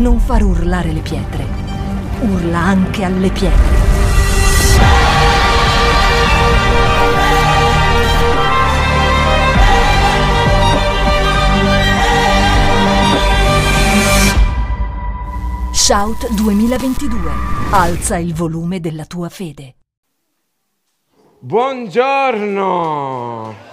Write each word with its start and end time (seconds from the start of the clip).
non 0.00 0.18
far 0.18 0.42
urlare 0.42 0.92
le 0.92 1.00
pietre. 1.00 1.46
Urla 2.22 2.58
anche 2.58 3.04
alle 3.04 3.30
pietre. 3.30 3.88
Shout 15.72 16.32
2022. 16.32 17.30
Alza 17.70 18.16
il 18.16 18.32
volume 18.32 18.80
della 18.80 19.04
tua 19.04 19.28
fede. 19.28 19.74
Buongiorno! 21.40 23.69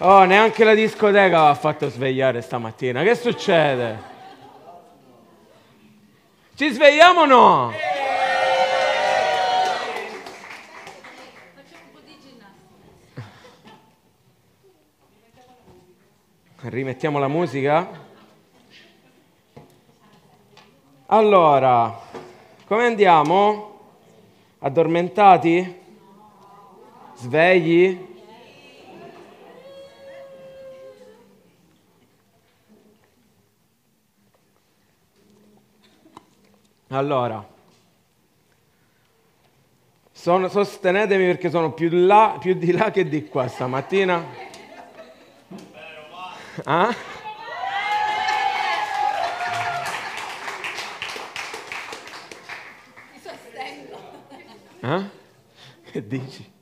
Oh, 0.00 0.22
neanche 0.22 0.62
la 0.62 0.74
discoteca 0.74 1.40
va 1.40 1.54
fatto 1.56 1.88
svegliare 1.88 2.40
stamattina. 2.40 3.02
Che 3.02 3.16
succede? 3.16 3.98
Ci 6.54 6.70
svegliamo 6.70 7.22
o 7.22 7.24
no? 7.24 7.72
Rimettiamo 16.60 17.18
la 17.18 17.28
musica? 17.28 17.88
Allora, 21.06 22.00
come 22.66 22.86
andiamo? 22.86 23.80
Addormentati? 24.60 25.76
Svegli? 27.16 28.17
Allora, 36.90 37.46
sono- 40.12 40.48
sostenetemi 40.48 41.26
perché 41.26 41.50
sono 41.50 41.72
più, 41.72 41.90
là- 41.90 42.36
più 42.40 42.54
di 42.54 42.72
là 42.72 42.90
che 42.90 43.06
di 43.06 43.26
qua 43.28 43.46
stamattina. 43.46 44.24
Ah? 46.64 46.94
Eh? 54.80 55.02
Che 55.90 56.06
dici? 56.06 56.52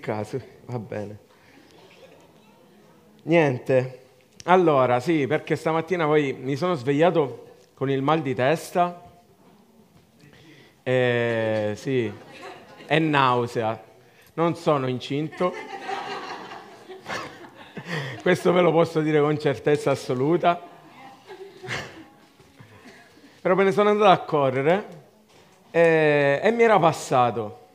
Caso, 0.00 0.40
va 0.66 0.78
bene. 0.78 1.18
Niente. 3.22 4.00
Allora, 4.44 4.98
sì, 5.00 5.26
perché 5.26 5.54
stamattina 5.56 6.04
poi 6.04 6.32
mi 6.32 6.56
sono 6.56 6.74
svegliato 6.74 7.51
con 7.82 7.90
il 7.90 8.00
mal 8.00 8.22
di 8.22 8.32
testa. 8.32 9.02
E, 10.84 11.72
sì, 11.74 12.12
e 12.86 12.98
nausea. 13.00 13.82
Non 14.34 14.54
sono 14.54 14.86
incinto. 14.86 15.52
Questo 18.22 18.52
ve 18.52 18.60
lo 18.60 18.70
posso 18.70 19.00
dire 19.00 19.20
con 19.20 19.36
certezza 19.36 19.90
assoluta. 19.90 20.62
Però 23.40 23.56
me 23.56 23.64
ne 23.64 23.72
sono 23.72 23.90
andato 23.90 24.12
a 24.12 24.24
correre 24.24 24.86
e, 25.72 26.38
e 26.40 26.50
mi 26.52 26.62
era 26.62 26.78
passato. 26.78 27.66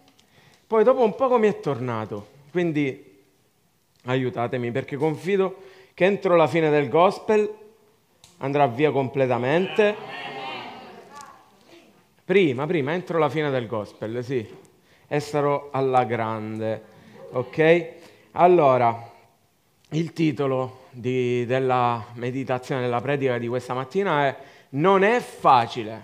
Poi 0.68 0.86
dopo 0.86 1.04
un 1.04 1.16
poco 1.16 1.38
mi 1.38 1.50
è 1.50 1.60
tornato. 1.60 2.28
Quindi 2.50 3.26
aiutatemi 4.06 4.72
perché 4.72 4.96
confido 4.96 5.64
che 5.94 6.06
entro 6.06 6.38
la 6.38 6.48
fine 6.48 6.70
del 6.70 6.88
gospel 6.88 7.66
andrà 8.38 8.68
via 8.68 8.92
completamente. 8.92 9.96
Prima, 12.24 12.66
prima, 12.66 12.94
entro 12.94 13.18
la 13.18 13.30
fine 13.30 13.50
del 13.50 13.68
gospel, 13.68 14.24
sì. 14.24 14.46
E 15.08 15.20
sarò 15.20 15.70
alla 15.72 16.04
grande, 16.04 16.84
ok? 17.32 17.94
Allora, 18.34 19.10
il 19.92 20.12
titolo 20.12 20.86
di- 20.90 21.46
della 21.46 22.04
meditazione, 22.16 22.82
della 22.82 23.00
predica 23.00 23.38
di 23.38 23.48
questa 23.48 23.74
mattina 23.74 24.26
è 24.26 24.36
Non 24.70 25.04
è 25.04 25.22
facile. 25.22 26.04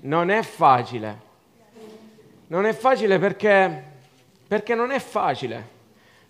Non 0.00 0.30
è 0.30 0.42
facile. 0.42 1.20
Non 2.48 2.66
è 2.66 2.72
facile 2.72 3.20
perché, 3.20 3.84
perché 4.48 4.74
non 4.74 4.90
è 4.90 4.98
facile. 4.98 5.64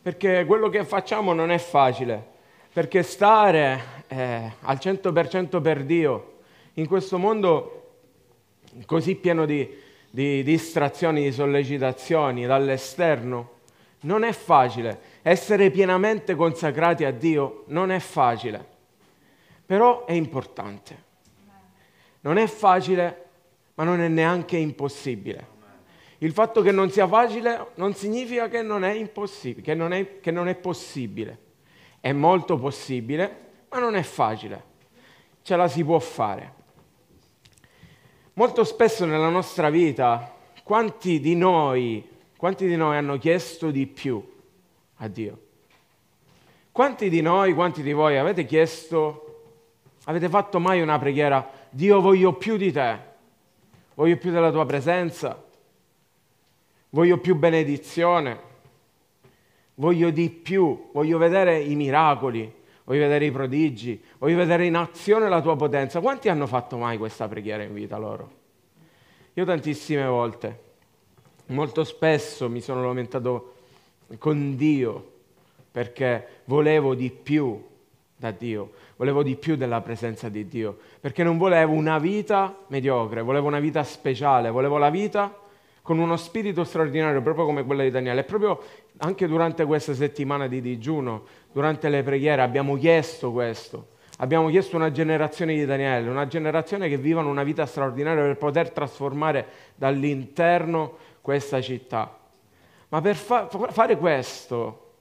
Perché 0.02 0.44
quello 0.44 0.68
che 0.68 0.84
facciamo 0.84 1.32
non 1.32 1.50
è 1.50 1.56
facile. 1.56 2.31
Perché 2.72 3.03
stare 3.03 4.05
eh, 4.09 4.53
al 4.60 4.77
100% 4.81 5.60
per 5.60 5.84
Dio 5.84 6.38
in 6.75 6.87
questo 6.87 7.19
mondo 7.19 7.97
così 8.87 9.15
pieno 9.16 9.44
di, 9.44 9.69
di 10.09 10.43
distrazioni, 10.43 11.22
di 11.22 11.33
sollecitazioni 11.33 12.47
dall'esterno, 12.47 13.50
non 14.00 14.25
è 14.25 14.33
facile. 14.33 15.00
Essere 15.21 15.71
pienamente 15.71 16.34
consacrati 16.34 17.05
a 17.05 17.12
Dio 17.12 17.65
non 17.66 17.91
è 17.91 17.99
facile, 17.99 18.65
però 19.66 20.06
è 20.06 20.12
importante. 20.12 21.10
Non 22.21 22.39
è 22.39 22.47
facile, 22.47 23.25
ma 23.75 23.84
non 23.84 24.00
è 24.00 24.09
neanche 24.09 24.56
impossibile. 24.56 25.50
Il 26.19 26.33
fatto 26.33 26.62
che 26.62 26.72
non 26.72 26.91
sia 26.91 27.06
facile 27.06 27.66
non 27.75 27.94
significa 27.94 28.49
che 28.49 28.62
non 28.62 28.83
è 28.83 29.10
che 29.12 29.75
non 29.75 29.93
è, 29.93 30.21
che 30.21 30.31
non 30.31 30.49
è 30.49 30.54
possibile. 30.54 31.50
È 32.02 32.10
molto 32.10 32.58
possibile, 32.58 33.50
ma 33.70 33.78
non 33.78 33.94
è 33.94 34.02
facile. 34.02 34.64
Ce 35.42 35.54
la 35.54 35.68
si 35.68 35.84
può 35.84 36.00
fare. 36.00 36.52
Molto 38.32 38.64
spesso 38.64 39.04
nella 39.04 39.28
nostra 39.28 39.70
vita, 39.70 40.34
quanti 40.64 41.20
di 41.20 41.36
noi, 41.36 42.04
quanti 42.36 42.66
di 42.66 42.74
noi 42.74 42.96
hanno 42.96 43.18
chiesto 43.18 43.70
di 43.70 43.86
più 43.86 44.20
a 44.96 45.06
Dio? 45.06 45.41
Quanti 46.72 47.08
di 47.08 47.20
noi, 47.20 47.54
quanti 47.54 47.82
di 47.82 47.92
voi 47.92 48.18
avete 48.18 48.46
chiesto, 48.46 49.42
avete 50.06 50.28
fatto 50.28 50.58
mai 50.58 50.80
una 50.80 50.98
preghiera, 50.98 51.48
Dio 51.70 52.00
voglio 52.00 52.32
più 52.32 52.56
di 52.56 52.72
te, 52.72 52.98
voglio 53.94 54.16
più 54.16 54.32
della 54.32 54.50
tua 54.50 54.66
presenza, 54.66 55.41
voglio 56.88 57.18
più 57.18 57.36
benedizione, 57.36 58.50
voglio 59.82 60.10
di 60.10 60.31
più, 60.31 60.91
voglio 60.93 61.19
vedere 61.19 61.59
i 61.59 61.75
miracoli, 61.75 62.50
voglio 62.84 63.00
vedere 63.00 63.25
i 63.25 63.32
prodigi, 63.32 64.00
voglio 64.19 64.37
vedere 64.37 64.65
in 64.65 64.76
azione 64.76 65.28
la 65.28 65.43
tua 65.43 65.56
potenza. 65.56 66.00
Quanti 66.00 66.28
hanno 66.28 66.47
fatto 66.47 66.76
mai 66.76 66.98
questa 66.98 67.26
preghiera 67.26 67.65
in 67.65 67.75
vita 67.75 67.98
loro? 67.98 68.31
Io 69.32 69.44
tantissime 69.44 70.06
volte, 70.06 70.60
molto 71.47 71.82
spesso 71.82 72.48
mi 72.48 72.60
sono 72.60 72.87
lamentato 72.87 73.54
con 74.19 74.54
Dio 74.54 75.10
perché 75.72 76.42
volevo 76.44 76.94
di 76.94 77.10
più 77.10 77.60
da 78.15 78.31
Dio, 78.31 78.75
volevo 78.94 79.25
di 79.25 79.34
più 79.34 79.56
della 79.56 79.81
presenza 79.81 80.28
di 80.28 80.47
Dio, 80.47 80.78
perché 81.00 81.25
non 81.25 81.38
volevo 81.38 81.72
una 81.72 81.98
vita 81.98 82.56
mediocre, 82.69 83.21
volevo 83.21 83.48
una 83.48 83.59
vita 83.59 83.82
speciale, 83.82 84.48
volevo 84.48 84.78
la 84.78 84.91
vita 84.91 85.41
con 85.82 85.98
uno 85.98 86.16
spirito 86.16 86.65
straordinario, 86.65 87.20
proprio 87.20 87.44
come 87.44 87.65
quella 87.65 87.82
di 87.82 87.91
Daniele. 87.91 88.20
E 88.20 88.25
proprio 88.25 88.62
anche 88.98 89.26
durante 89.26 89.65
questa 89.65 89.94
settimana 89.94 90.47
di 90.47 90.60
digiuno, 90.60 91.25
durante 91.53 91.88
le 91.88 92.03
preghiere, 92.03 92.43
abbiamo 92.43 92.76
chiesto 92.76 93.32
questo. 93.32 93.88
Abbiamo 94.19 94.48
chiesto 94.48 94.76
una 94.76 94.92
generazione 94.92 95.54
di 95.54 95.65
Daniele, 95.65 96.09
una 96.09 96.28
generazione 96.28 96.88
che 96.88 96.97
vivano 96.97 97.28
una 97.28 97.42
vita 97.42 97.66
straordinaria 97.66 98.22
per 98.22 98.37
poter 98.37 98.71
trasformare 98.71 99.47
dall'interno 99.75 100.97
questa 101.21 101.60
città. 101.60 102.19
Ma 102.88 103.00
per 103.00 103.16
fa- 103.16 103.48
fare 103.48 103.97
questo 103.97 104.92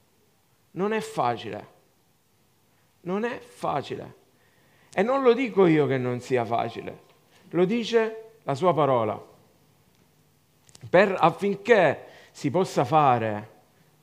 non 0.72 0.92
è 0.92 1.00
facile. 1.00 1.66
Non 3.02 3.24
è 3.24 3.38
facile. 3.38 4.14
E 4.92 5.02
non 5.02 5.22
lo 5.22 5.34
dico 5.34 5.66
io 5.66 5.86
che 5.86 5.98
non 5.98 6.20
sia 6.20 6.44
facile, 6.44 7.00
lo 7.50 7.64
dice 7.64 8.32
la 8.42 8.54
sua 8.54 8.74
parola. 8.74 9.30
Per, 10.88 11.16
affinché 11.18 12.06
si 12.32 12.50
possa 12.50 12.84
fare, 12.84 13.48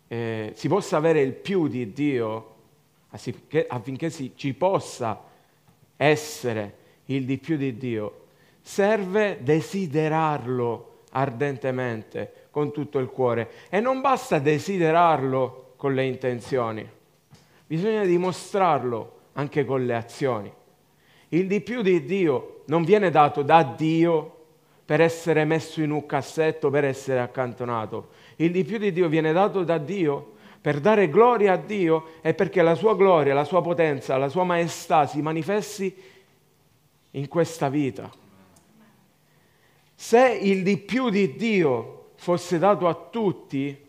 eh, 0.07 0.51
si 0.55 0.67
possa 0.67 0.97
avere 0.97 1.21
il 1.21 1.33
più 1.33 1.67
di 1.67 1.91
Dio, 1.91 2.55
affinché, 3.09 3.65
affinché 3.67 4.09
si, 4.09 4.33
ci 4.35 4.53
possa 4.53 5.21
essere 5.97 6.75
il 7.05 7.25
di 7.25 7.37
più 7.37 7.57
di 7.57 7.75
Dio, 7.77 8.25
serve 8.61 9.39
desiderarlo 9.41 11.01
ardentemente 11.11 12.47
con 12.51 12.71
tutto 12.71 12.99
il 12.99 13.07
cuore. 13.07 13.51
E 13.69 13.79
non 13.79 14.01
basta 14.01 14.39
desiderarlo 14.39 15.73
con 15.75 15.93
le 15.93 16.05
intenzioni, 16.05 16.87
bisogna 17.65 18.03
dimostrarlo 18.03 19.17
anche 19.33 19.65
con 19.65 19.85
le 19.85 19.95
azioni. 19.95 20.53
Il 21.29 21.47
di 21.47 21.61
più 21.61 21.81
di 21.81 22.03
Dio 22.05 22.63
non 22.65 22.83
viene 22.83 23.09
dato 23.09 23.41
da 23.43 23.63
Dio 23.63 24.38
per 24.89 25.01
essere 25.01 25.45
messo 25.45 25.83
in 25.83 25.91
un 25.91 26.07
cassetto, 26.07 26.71
per 26.71 26.83
essere 26.83 27.19
accantonato. 27.19 28.09
Il 28.37 28.51
di 28.51 28.63
più 28.63 28.79
di 28.79 28.91
Dio 28.91 29.07
viene 29.07 29.31
dato 29.31 29.63
da 29.63 29.77
Dio 29.77 30.31
per 30.59 30.79
dare 30.79 31.09
gloria 31.09 31.53
a 31.53 31.57
Dio 31.57 32.13
e 32.21 32.33
perché 32.33 32.63
la 32.63 32.73
sua 32.73 32.95
gloria, 32.95 33.35
la 33.35 33.43
sua 33.43 33.61
potenza, 33.61 34.17
la 34.17 34.29
sua 34.29 34.43
maestà 34.45 35.05
si 35.05 35.21
manifesti 35.21 35.95
in 37.11 37.27
questa 37.27 37.69
vita. 37.69 38.09
Se 39.93 40.39
il 40.41 40.63
di 40.63 40.79
più 40.79 41.11
di 41.11 41.35
Dio 41.35 42.13
fosse 42.15 42.57
dato 42.57 42.87
a 42.87 42.95
tutti, 42.95 43.87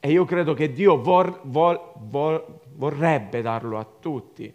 e 0.00 0.10
io 0.10 0.24
credo 0.24 0.54
che 0.54 0.72
Dio 0.72 0.96
vor, 1.02 1.40
vor, 1.42 1.92
vor, 2.08 2.60
vorrebbe 2.74 3.42
darlo 3.42 3.76
a 3.78 3.86
tutti, 4.00 4.50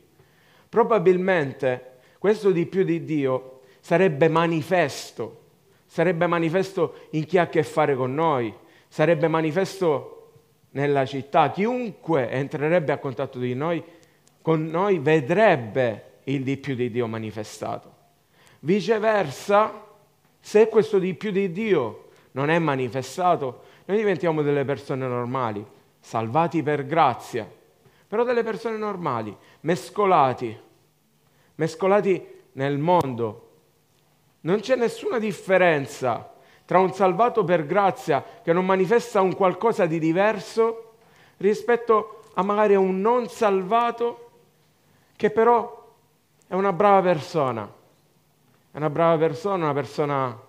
probabilmente 0.67 1.99
questo 2.17 2.49
di 2.49 2.65
più 2.65 2.83
di 2.83 3.05
Dio 3.05 3.52
sarebbe 3.83 4.29
manifesto, 4.29 5.41
sarebbe 5.85 6.25
manifesto 6.25 7.07
in 7.09 7.25
chi 7.25 7.37
ha 7.37 7.41
a 7.41 7.47
che 7.49 7.63
fare 7.63 7.95
con 7.95 8.13
noi, 8.13 8.53
sarebbe 8.87 9.27
manifesto 9.27 10.31
nella 10.69 11.05
città. 11.05 11.51
Chiunque 11.51 12.29
entrerebbe 12.29 12.93
a 12.93 12.97
contatto 12.97 13.39
di 13.39 13.53
noi, 13.53 13.83
con 14.41 14.67
noi 14.67 14.99
vedrebbe 14.99 16.11
il 16.23 16.43
di 16.43 16.55
più 16.55 16.75
di 16.75 16.91
Dio 16.91 17.07
manifestato. 17.07 17.91
Viceversa, 18.61 19.85
se 20.39 20.69
questo 20.69 20.97
di 20.97 21.13
più 21.13 21.31
di 21.31 21.51
Dio 21.51 22.05
non 22.31 22.49
è 22.49 22.59
manifestato, 22.59 23.63
noi 23.83 23.97
diventiamo 23.97 24.43
delle 24.43 24.63
persone 24.63 25.05
normali, 25.05 25.65
salvati 25.99 26.63
per 26.63 26.85
grazia, 26.85 27.45
però 28.07 28.23
delle 28.23 28.43
persone 28.43 28.77
normali, 28.77 29.35
mescolati, 29.59 30.57
mescolati 31.55 32.25
nel 32.53 32.77
mondo. 32.77 33.49
Non 34.45 34.59
c'è 34.59 34.75
nessuna 34.75 35.19
differenza 35.19 36.33
tra 36.65 36.79
un 36.79 36.93
salvato 36.93 37.43
per 37.43 37.65
grazia 37.65 38.23
che 38.41 38.53
non 38.53 38.65
manifesta 38.65 39.21
un 39.21 39.35
qualcosa 39.35 39.85
di 39.85 39.99
diverso 39.99 40.95
rispetto 41.37 42.23
a 42.33 42.43
magari 42.43 42.75
un 42.75 42.99
non 42.99 43.27
salvato 43.29 44.31
che 45.15 45.29
però 45.29 45.91
è 46.47 46.53
una 46.55 46.73
brava 46.73 47.01
persona, 47.01 47.71
è 48.71 48.77
una 48.77 48.89
brava 48.89 49.17
persona, 49.17 49.63
una 49.63 49.73
persona 49.73 50.41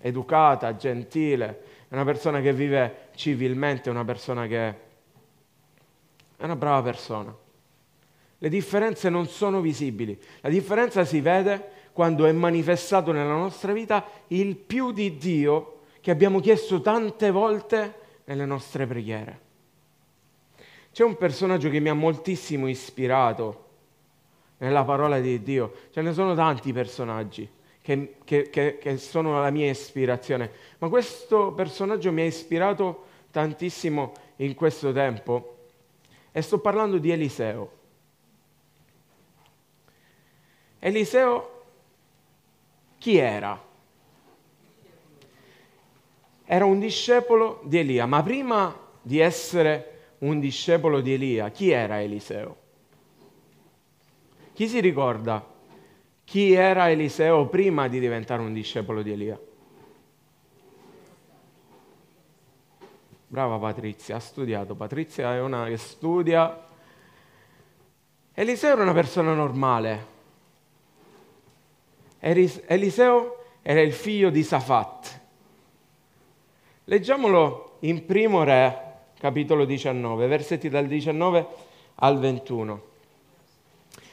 educata, 0.00 0.76
gentile, 0.76 1.62
è 1.88 1.94
una 1.94 2.04
persona 2.04 2.40
che 2.40 2.52
vive 2.52 3.08
civilmente, 3.14 3.90
una 3.90 4.04
persona 4.04 4.46
che 4.46 4.68
è 6.36 6.44
una 6.44 6.56
brava 6.56 6.82
persona. 6.82 7.34
Le 8.40 8.48
differenze 8.48 9.08
non 9.08 9.26
sono 9.26 9.60
visibili, 9.60 10.20
la 10.42 10.48
differenza 10.48 11.04
si 11.04 11.20
vede 11.20 11.77
quando 11.98 12.26
è 12.26 12.32
manifestato 12.32 13.10
nella 13.10 13.34
nostra 13.34 13.72
vita 13.72 14.04
il 14.28 14.54
più 14.54 14.92
di 14.92 15.16
Dio 15.16 15.80
che 16.00 16.12
abbiamo 16.12 16.38
chiesto 16.38 16.80
tante 16.80 17.32
volte 17.32 17.94
nelle 18.26 18.44
nostre 18.44 18.86
preghiere. 18.86 19.40
C'è 20.92 21.02
un 21.02 21.16
personaggio 21.16 21.68
che 21.68 21.80
mi 21.80 21.88
ha 21.88 21.94
moltissimo 21.94 22.68
ispirato 22.68 23.64
nella 24.58 24.84
parola 24.84 25.18
di 25.18 25.42
Dio. 25.42 25.72
Ce 25.90 26.00
ne 26.00 26.12
sono 26.12 26.36
tanti 26.36 26.72
personaggi 26.72 27.50
che, 27.82 28.14
che, 28.22 28.48
che, 28.48 28.78
che 28.78 28.96
sono 28.98 29.40
la 29.40 29.50
mia 29.50 29.68
ispirazione, 29.68 30.52
ma 30.78 30.88
questo 30.88 31.50
personaggio 31.50 32.12
mi 32.12 32.20
ha 32.20 32.26
ispirato 32.26 33.06
tantissimo 33.32 34.12
in 34.36 34.54
questo 34.54 34.92
tempo 34.92 35.56
e 36.30 36.42
sto 36.42 36.60
parlando 36.60 36.98
di 36.98 37.10
Eliseo. 37.10 37.72
Eliseo 40.78 41.56
chi 42.98 43.16
era? 43.16 43.60
Era 46.44 46.64
un 46.64 46.78
discepolo 46.78 47.60
di 47.64 47.78
Elia, 47.78 48.06
ma 48.06 48.22
prima 48.22 48.76
di 49.00 49.18
essere 49.18 50.14
un 50.18 50.40
discepolo 50.40 51.00
di 51.00 51.12
Elia, 51.12 51.50
chi 51.50 51.70
era 51.70 52.00
Eliseo? 52.00 52.56
Chi 54.52 54.66
si 54.66 54.80
ricorda 54.80 55.56
chi 56.24 56.52
era 56.52 56.90
Eliseo 56.90 57.46
prima 57.46 57.88
di 57.88 57.98
diventare 57.98 58.42
un 58.42 58.52
discepolo 58.52 59.00
di 59.00 59.12
Elia? 59.12 59.40
Brava 63.26 63.56
Patrizia, 63.58 64.16
ha 64.16 64.20
studiato. 64.20 64.74
Patrizia 64.74 65.34
è 65.34 65.40
una 65.40 65.66
che 65.66 65.78
studia. 65.78 66.66
Eliseo 68.34 68.72
era 68.72 68.82
una 68.82 68.92
persona 68.92 69.32
normale. 69.32 70.16
Eliseo 72.20 73.36
era 73.62 73.80
il 73.80 73.92
figlio 73.92 74.30
di 74.30 74.42
Safat. 74.42 75.20
Leggiamolo 76.84 77.76
in 77.80 78.04
Primo 78.06 78.42
Re, 78.42 78.82
capitolo 79.18 79.64
19, 79.64 80.26
versetti 80.26 80.68
dal 80.68 80.86
19 80.86 81.46
al 81.96 82.18
21. 82.18 82.82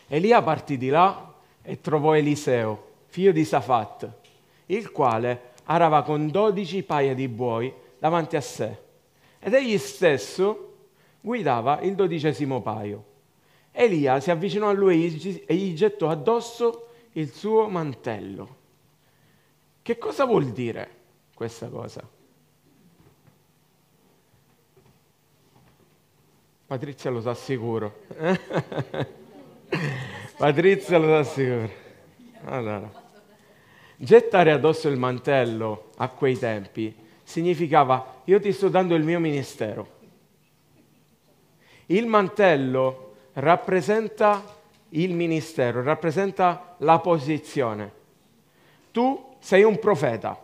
Elia 0.07 0.41
partì 0.41 0.77
di 0.77 0.89
là 0.89 1.33
e 1.61 1.81
trovò 1.81 2.15
Eliseo, 2.15 2.91
figlio 3.07 3.31
di 3.31 3.43
Safat, 3.43 4.09
il 4.67 4.91
quale 4.91 5.53
arava 5.63 6.03
con 6.03 6.29
dodici 6.29 6.83
paia 6.83 7.15
di 7.15 7.27
buoi 7.27 7.73
davanti 7.97 8.35
a 8.35 8.41
sé, 8.41 8.77
ed 9.39 9.53
egli 9.53 9.77
stesso 9.79 10.73
guidava 11.21 11.79
il 11.81 11.95
dodicesimo 11.95 12.61
paio. 12.61 13.03
Elia 13.71 14.19
si 14.19 14.29
avvicinò 14.29 14.69
a 14.69 14.73
lui 14.73 15.43
e 15.45 15.55
gli 15.55 15.73
gettò 15.73 16.09
addosso 16.09 16.89
il 17.17 17.31
suo 17.31 17.67
mantello. 17.67 18.63
Che 19.81 19.97
cosa 19.97 20.25
vuol 20.25 20.51
dire 20.51 20.89
questa 21.33 21.69
cosa? 21.69 22.07
Patrizia 26.65 27.11
lo 27.11 27.21
sa 27.21 27.33
sicuro. 27.33 28.01
Patrizia 30.37 30.97
lo 30.97 31.07
sa 31.07 31.23
sicuro. 31.23 31.71
Allora, 32.45 32.91
gettare 33.95 34.51
addosso 34.51 34.89
il 34.89 34.97
mantello 34.97 35.91
a 35.97 36.09
quei 36.09 36.37
tempi 36.37 36.93
significava 37.23 38.21
io 38.25 38.39
ti 38.39 38.51
sto 38.51 38.69
dando 38.69 38.95
il 38.95 39.03
mio 39.03 39.19
ministero. 39.19 39.93
Il 41.87 42.07
mantello 42.07 43.13
rappresenta 43.33 44.54
il 44.95 45.13
ministero, 45.13 45.83
rappresenta 45.83 46.75
la 46.79 46.99
posizione. 46.99 47.91
Tu 48.91 49.35
sei 49.39 49.63
un 49.63 49.79
profeta, 49.79 50.41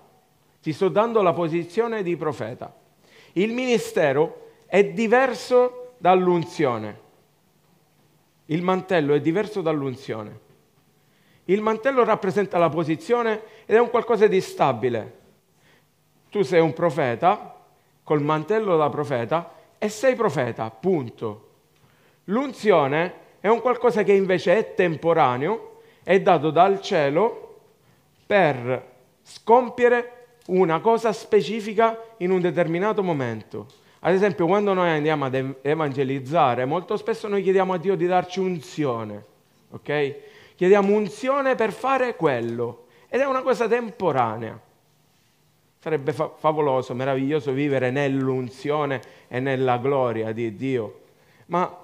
ti 0.62 0.74
sto 0.74 0.90
dando 0.90 1.22
la 1.22 1.34
posizione 1.34 2.04
di 2.04 2.16
profeta. 2.18 2.74
Il 3.34 3.54
ministero 3.54 4.50
è 4.66 4.84
diverso 4.86 5.94
dall'unzione. 5.98 7.00
Il 8.46 8.62
mantello 8.62 9.14
è 9.14 9.22
diverso 9.22 9.62
dall'unzione. 9.62 10.40
Il 11.46 11.62
mantello 11.62 12.04
rappresenta 12.04 12.58
la 12.58 12.70
posizione 12.70 13.42
ed 13.66 13.76
è 13.76 13.80
un 13.80 13.90
qualcosa 13.90 14.28
di 14.28 14.42
stabile. 14.42 15.20
Tu 16.30 16.42
sei 16.44 16.60
un 16.60 16.74
profeta 16.74 17.56
col 18.04 18.22
mantello 18.22 18.78
da 18.78 18.90
profeta 18.90 19.54
e 19.78 19.90
sei 19.90 20.16
profeta, 20.16 20.70
punto. 20.70 21.50
L'unzione 22.26 23.14
è 23.42 23.48
un 23.48 23.60
qualcosa 23.60 24.04
che 24.04 24.14
invece 24.14 24.56
è 24.56 24.74
temporaneo, 24.76 25.82
è 26.04 26.22
dato 26.22 26.52
dal 26.52 26.80
cielo 26.80 27.60
per 28.26 28.90
scompiere 29.24 30.38
una 30.48 30.80
cosa 30.80 31.12
specifica 31.12 32.00
in 32.18 32.30
un 32.30 32.40
determinato 32.40 33.02
momento. 33.02 33.66
Ad 34.02 34.14
esempio, 34.14 34.46
quando 34.46 34.74
noi 34.74 34.90
andiamo 34.90 35.26
ad 35.26 35.56
evangelizzare, 35.62 36.66
molto 36.66 36.98
spesso 36.98 37.28
noi 37.28 37.42
chiediamo 37.42 37.74
a 37.74 37.78
Dio 37.78 37.96
di 37.96 38.06
darci 38.06 38.40
unzione, 38.40 39.26
ok? 39.72 40.16
Chiediamo 40.56 40.96
unzione 40.96 41.56
per 41.56 41.72
fare 41.72 42.16
quello 42.16 42.86
ed 43.10 43.22
è 43.22 43.26
una 43.26 43.42
cosa 43.42 43.68
temporanea. 43.68 44.60
Sarebbe 45.80 46.14
fa- 46.14 46.32
favoloso, 46.36 46.94
meraviglioso 46.94 47.52
vivere 47.52 47.90
nell'unzione 47.90 49.02
e 49.28 49.40
nella 49.40 49.78
gloria 49.78 50.32
di 50.32 50.56
Dio, 50.56 51.00
ma 51.48 51.81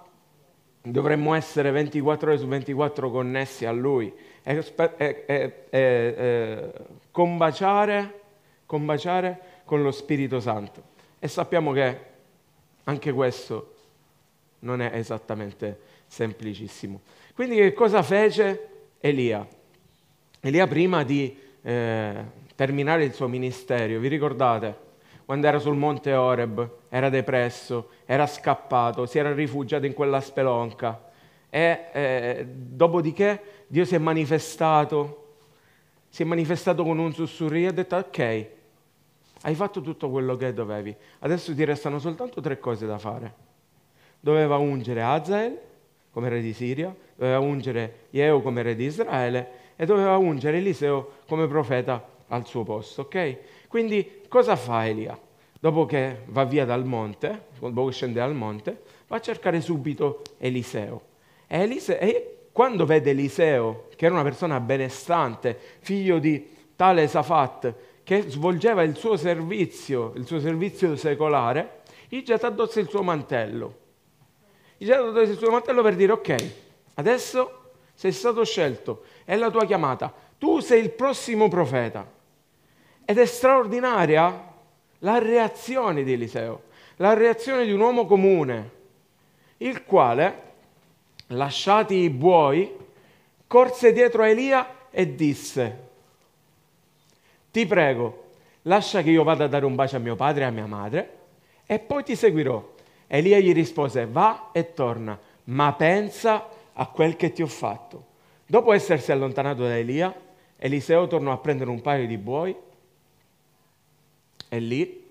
dovremmo 0.92 1.34
essere 1.34 1.72
24 1.72 2.30
ore 2.30 2.40
su 2.40 2.48
24 2.48 3.10
connessi 3.12 3.66
a 3.66 3.72
Lui 3.72 4.14
e, 4.44 4.64
e, 4.98 5.66
e, 5.70 6.72
combaciare, 7.12 8.22
combaciare 8.66 9.40
con 9.66 9.82
lo 9.82 9.92
Spirito 9.92 10.40
Santo. 10.40 10.84
E 11.20 11.28
sappiamo 11.28 11.72
che 11.72 12.00
anche 12.84 13.12
questo 13.12 13.76
non 14.60 14.82
è 14.82 14.92
esattamente 14.94 15.80
semplicissimo. 16.08 17.02
Quindi 17.34 17.58
che 17.58 17.74
cosa 17.74 18.02
fece 18.02 18.68
Elia? 19.00 19.46
Elia 20.40 20.68
prima 20.68 21.04
di 21.04 21.38
eh, 21.62 22.24
terminare 22.56 23.04
il 23.04 23.14
suo 23.14 23.28
ministero, 23.28 24.00
vi 24.00 24.08
ricordate? 24.08 24.86
Quando 25.28 25.46
era 25.46 25.60
sul 25.60 25.76
monte 25.76 26.14
Oreb, 26.14 26.72
era 26.88 27.10
depresso, 27.10 27.90
era 28.06 28.26
scappato, 28.26 29.06
si 29.06 29.20
era 29.20 29.34
rifugiato 29.34 29.86
in 29.86 29.92
quella 29.92 30.22
spelonca 30.22 31.04
e 31.50 31.88
eh, 31.92 32.46
dopodiché 32.48 33.66
Dio 33.68 33.84
si 33.84 33.96
è 33.96 33.98
manifestato, 33.98 35.34
si 36.08 36.22
è 36.22 36.26
manifestato 36.26 36.82
con 36.86 36.98
un 36.98 37.12
sussurro 37.14 37.56
e 37.58 37.68
ha 37.68 37.74
detto 37.74 37.98
ok, 37.98 38.48
hai 39.42 39.54
fatto 39.54 39.82
tutto 39.82 40.10
quello 40.10 40.38
che 40.38 40.54
dovevi, 40.54 40.96
adesso 41.20 41.54
ti 41.54 41.66
restano 41.66 42.00
soltanto 42.00 42.40
tre 42.40 42.58
cose 42.58 42.86
da 42.86 42.98
fare. 42.98 43.34
Doveva 44.22 44.56
ungere 44.56 45.02
Azael 45.02 45.60
come 46.12 46.30
re 46.30 46.40
di 46.40 46.54
Siria, 46.54 46.96
doveva 47.18 47.40
ungere 47.40 48.06
Jeo 48.12 48.42
come 48.42 48.62
re 48.62 48.78
di 48.78 48.86
Israele 48.86 49.50
e 49.76 49.86
doveva 49.86 50.16
ungere 50.16 50.60
Eliseo 50.60 51.16
come 51.28 51.48
profeta 51.48 52.16
al 52.28 52.46
suo 52.46 52.64
posto, 52.64 53.02
ok? 53.02 53.68
Quindi 53.68 54.22
cosa 54.28 54.56
fa 54.56 54.88
Elia? 54.88 55.18
Dopo 55.60 55.86
che 55.86 56.24
va 56.28 56.44
via 56.44 56.66
dal 56.66 56.86
monte, 56.86 57.48
dopo 57.60 57.86
che 57.86 57.92
scende 57.92 58.20
dal 58.20 58.36
monte, 58.36 58.82
va 59.08 59.18
a 59.18 59.22
cercare 59.22 59.62
subito 59.62 60.22
Eliseo. 60.38 61.02
E, 61.48 61.62
Eliseo, 61.62 61.98
e 61.98 62.38
quando 62.52 62.86
vede 62.86 63.12
Eliseo, 63.12 63.88
che 63.96 64.06
era 64.06 64.14
una 64.14 64.24
persona 64.24 64.60
benestante, 64.60 65.58
figlio 65.80 66.20
di 66.20 66.56
tale 66.76 67.08
Safat, 67.08 67.74
che 68.04 68.24
svolgeva 68.30 68.84
il 68.84 68.96
suo 68.96 69.18
servizio, 69.18 70.14
il 70.16 70.26
suo 70.26 70.40
servizio 70.40 70.96
secolare, 70.96 71.82
gli 72.08 72.22
getta 72.24 72.48
addosso 72.48 72.80
il 72.80 72.88
suo 72.88 73.04
mantello. 73.04 73.76
Gli 74.78 74.86
getta 74.86 75.08
addosso 75.08 75.32
il 75.32 75.38
suo 75.38 75.52
mantello 75.52 75.82
per 75.82 75.96
dire 75.96 76.12
ok, 76.14 76.54
adesso 76.96 77.72
sei 77.94 78.12
stato 78.12 78.46
scelto, 78.46 79.04
è 79.26 79.36
la 79.36 79.50
tua 79.50 79.66
chiamata, 79.66 80.14
tu 80.38 80.60
sei 80.60 80.82
il 80.82 80.92
prossimo 80.92 81.48
profeta. 81.48 82.17
Ed 83.10 83.18
è 83.20 83.26
straordinaria 83.26 84.52
la 85.00 85.18
reazione 85.18 86.04
di 86.04 86.12
Eliseo, 86.12 86.64
la 86.98 87.14
reazione 87.14 87.64
di 87.64 87.72
un 87.72 87.80
uomo 87.80 88.06
comune, 88.06 88.72
il 89.60 89.86
quale, 89.86 90.42
lasciati 91.28 91.96
i 91.96 92.10
buoi, 92.10 92.70
corse 93.48 93.94
dietro 93.94 94.24
a 94.24 94.28
Elia 94.28 94.90
e 94.92 95.16
disse, 95.16 95.88
ti 97.50 97.66
prego, 97.66 98.26
lascia 98.64 99.02
che 99.02 99.12
io 99.12 99.24
vada 99.24 99.46
a 99.46 99.48
dare 99.48 99.66
un 99.66 99.76
bacio 99.76 99.96
a 99.96 100.00
mio 100.00 100.18
padre 100.18 100.44
e 100.44 100.48
a 100.48 100.52
mia 100.52 100.68
madre 100.68 101.18
e 101.66 101.80
poi 101.80 102.04
ti 102.04 102.14
seguirò. 102.14 102.74
Elia 103.08 103.40
gli 103.40 103.54
rispose, 103.54 104.06
va 104.06 104.50
e 104.52 104.74
torna, 104.74 105.18
ma 105.46 105.72
pensa 105.72 106.50
a 106.74 106.86
quel 106.88 107.16
che 107.16 107.32
ti 107.32 107.42
ho 107.42 107.48
fatto. 107.48 108.04
Dopo 108.46 108.74
essersi 108.74 109.14
allontanato 109.14 109.62
da 109.62 109.78
Elia, 109.78 110.14
Eliseo 110.58 111.08
tornò 111.08 111.32
a 111.32 111.38
prendere 111.38 111.70
un 111.70 111.80
paio 111.80 112.06
di 112.06 112.18
buoi 112.18 112.66
e 114.50 114.60
lì 114.60 115.06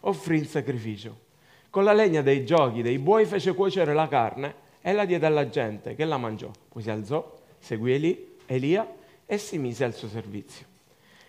offrì 0.00 0.36
il 0.38 0.46
sacrificio. 0.46 1.28
Con 1.70 1.84
la 1.84 1.92
legna 1.92 2.22
dei 2.22 2.44
giochi 2.44 2.82
dei 2.82 2.98
buoi 2.98 3.26
fece 3.26 3.54
cuocere 3.54 3.94
la 3.94 4.08
carne 4.08 4.54
e 4.80 4.92
la 4.92 5.04
diede 5.04 5.26
alla 5.26 5.48
gente 5.48 5.94
che 5.94 6.04
la 6.04 6.16
mangiò. 6.16 6.50
Poi 6.68 6.82
si 6.82 6.90
alzò, 6.90 7.38
seguì 7.58 8.36
Elia 8.46 8.86
e 9.26 9.38
si 9.38 9.58
mise 9.58 9.84
al 9.84 9.94
suo 9.94 10.08
servizio. 10.08 10.66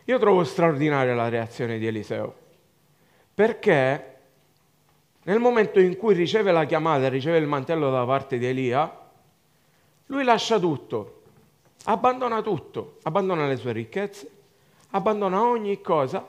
Io 0.06 0.18
trovo 0.18 0.44
straordinaria 0.44 1.14
la 1.14 1.30
reazione 1.30 1.78
di 1.78 1.86
Eliseo, 1.86 2.36
perché 3.34 4.18
nel 5.24 5.40
momento 5.40 5.80
in 5.80 5.96
cui 5.98 6.16
riceve 6.16 6.52
la 6.52 6.66
chiamata, 6.66 7.08
riceve 7.08 7.38
il 7.38 7.46
mantello 7.46 7.92
da 7.92 8.04
parte 8.06 8.40
di 8.40 8.48
Elia, 8.48 9.00
lui 10.08 10.24
lascia 10.24 10.60
tutto, 10.60 11.22
abbandona 11.84 12.42
tutto, 12.42 12.98
abbandona 13.04 13.48
le 13.48 13.58
sue 13.58 13.72
ricchezze, 13.72 14.30
abbandona 14.90 15.44
ogni 15.44 15.80
cosa 15.82 16.28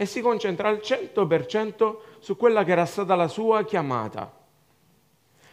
e 0.00 0.06
si 0.06 0.20
concentra 0.20 0.68
al 0.68 0.80
100% 0.80 1.96
su 2.20 2.36
quella 2.36 2.62
che 2.62 2.70
era 2.70 2.86
stata 2.86 3.16
la 3.16 3.26
sua 3.26 3.64
chiamata. 3.64 4.32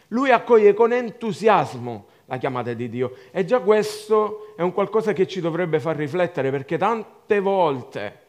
Lui 0.10 0.30
accoglie 0.30 0.76
con 0.76 0.94
entusiasmo 0.94 2.06
la 2.26 2.38
chiamata 2.38 2.72
di 2.74 2.88
Dio. 2.88 3.16
E 3.32 3.44
già 3.44 3.60
questo 3.60 4.54
è 4.56 4.62
un 4.62 4.72
qualcosa 4.72 5.14
che 5.14 5.28
ci 5.28 5.42
dovrebbe 5.42 5.80
far 5.80 5.96
riflettere 5.96 6.52
perché 6.52 6.78
tante 6.78 7.40
volte 7.40 8.20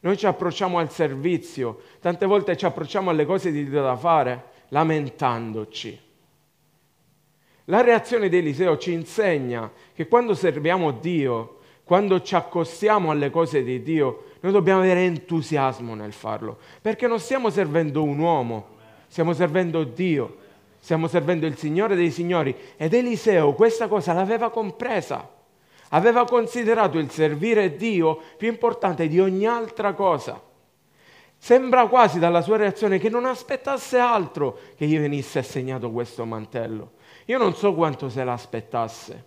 noi 0.00 0.16
ci 0.16 0.26
approcciamo 0.26 0.78
al 0.78 0.92
servizio, 0.92 1.80
tante 2.00 2.24
volte 2.24 2.56
ci 2.56 2.64
approcciamo 2.64 3.10
alle 3.10 3.26
cose 3.26 3.50
di 3.50 3.68
Dio 3.68 3.82
da 3.82 3.96
fare 3.96 4.44
lamentandoci. 4.68 6.06
La 7.64 7.80
reazione 7.80 8.28
di 8.28 8.36
Eliseo 8.38 8.78
ci 8.78 8.92
insegna 8.92 9.70
che 9.92 10.06
quando 10.06 10.34
serviamo 10.34 10.92
Dio, 10.92 11.57
quando 11.88 12.20
ci 12.20 12.34
accostiamo 12.34 13.10
alle 13.10 13.30
cose 13.30 13.64
di 13.64 13.82
Dio, 13.82 14.24
noi 14.40 14.52
dobbiamo 14.52 14.82
avere 14.82 15.00
entusiasmo 15.00 15.94
nel 15.94 16.12
farlo, 16.12 16.58
perché 16.82 17.06
non 17.06 17.18
stiamo 17.18 17.48
servendo 17.48 18.04
un 18.04 18.18
uomo, 18.18 18.66
stiamo 19.08 19.32
servendo 19.32 19.82
Dio 19.84 20.46
stiamo 20.80 21.06
servendo 21.08 21.44
il 21.46 21.56
Signore 21.56 21.96
dei 21.96 22.10
Signori. 22.10 22.56
Ed 22.76 22.94
Eliseo 22.94 23.52
questa 23.52 23.88
cosa 23.88 24.12
l'aveva 24.12 24.50
compresa. 24.50 25.28
Aveva 25.90 26.24
considerato 26.24 26.98
il 26.98 27.10
servire 27.10 27.76
Dio 27.76 28.18
più 28.36 28.48
importante 28.48 29.08
di 29.08 29.20
ogni 29.20 29.46
altra 29.46 29.92
cosa. 29.92 30.40
Sembra 31.36 31.86
quasi 31.86 32.18
dalla 32.18 32.42
sua 32.42 32.56
reazione 32.56 32.98
che 32.98 33.08
non 33.08 33.24
aspettasse 33.24 33.98
altro 33.98 34.58
che 34.76 34.86
gli 34.86 34.98
venisse 34.98 35.38
assegnato 35.38 35.90
questo 35.90 36.24
mantello. 36.24 36.92
Io 37.26 37.38
non 37.38 37.54
so 37.54 37.74
quanto 37.74 38.08
se 38.08 38.24
l'aspettasse. 38.24 39.24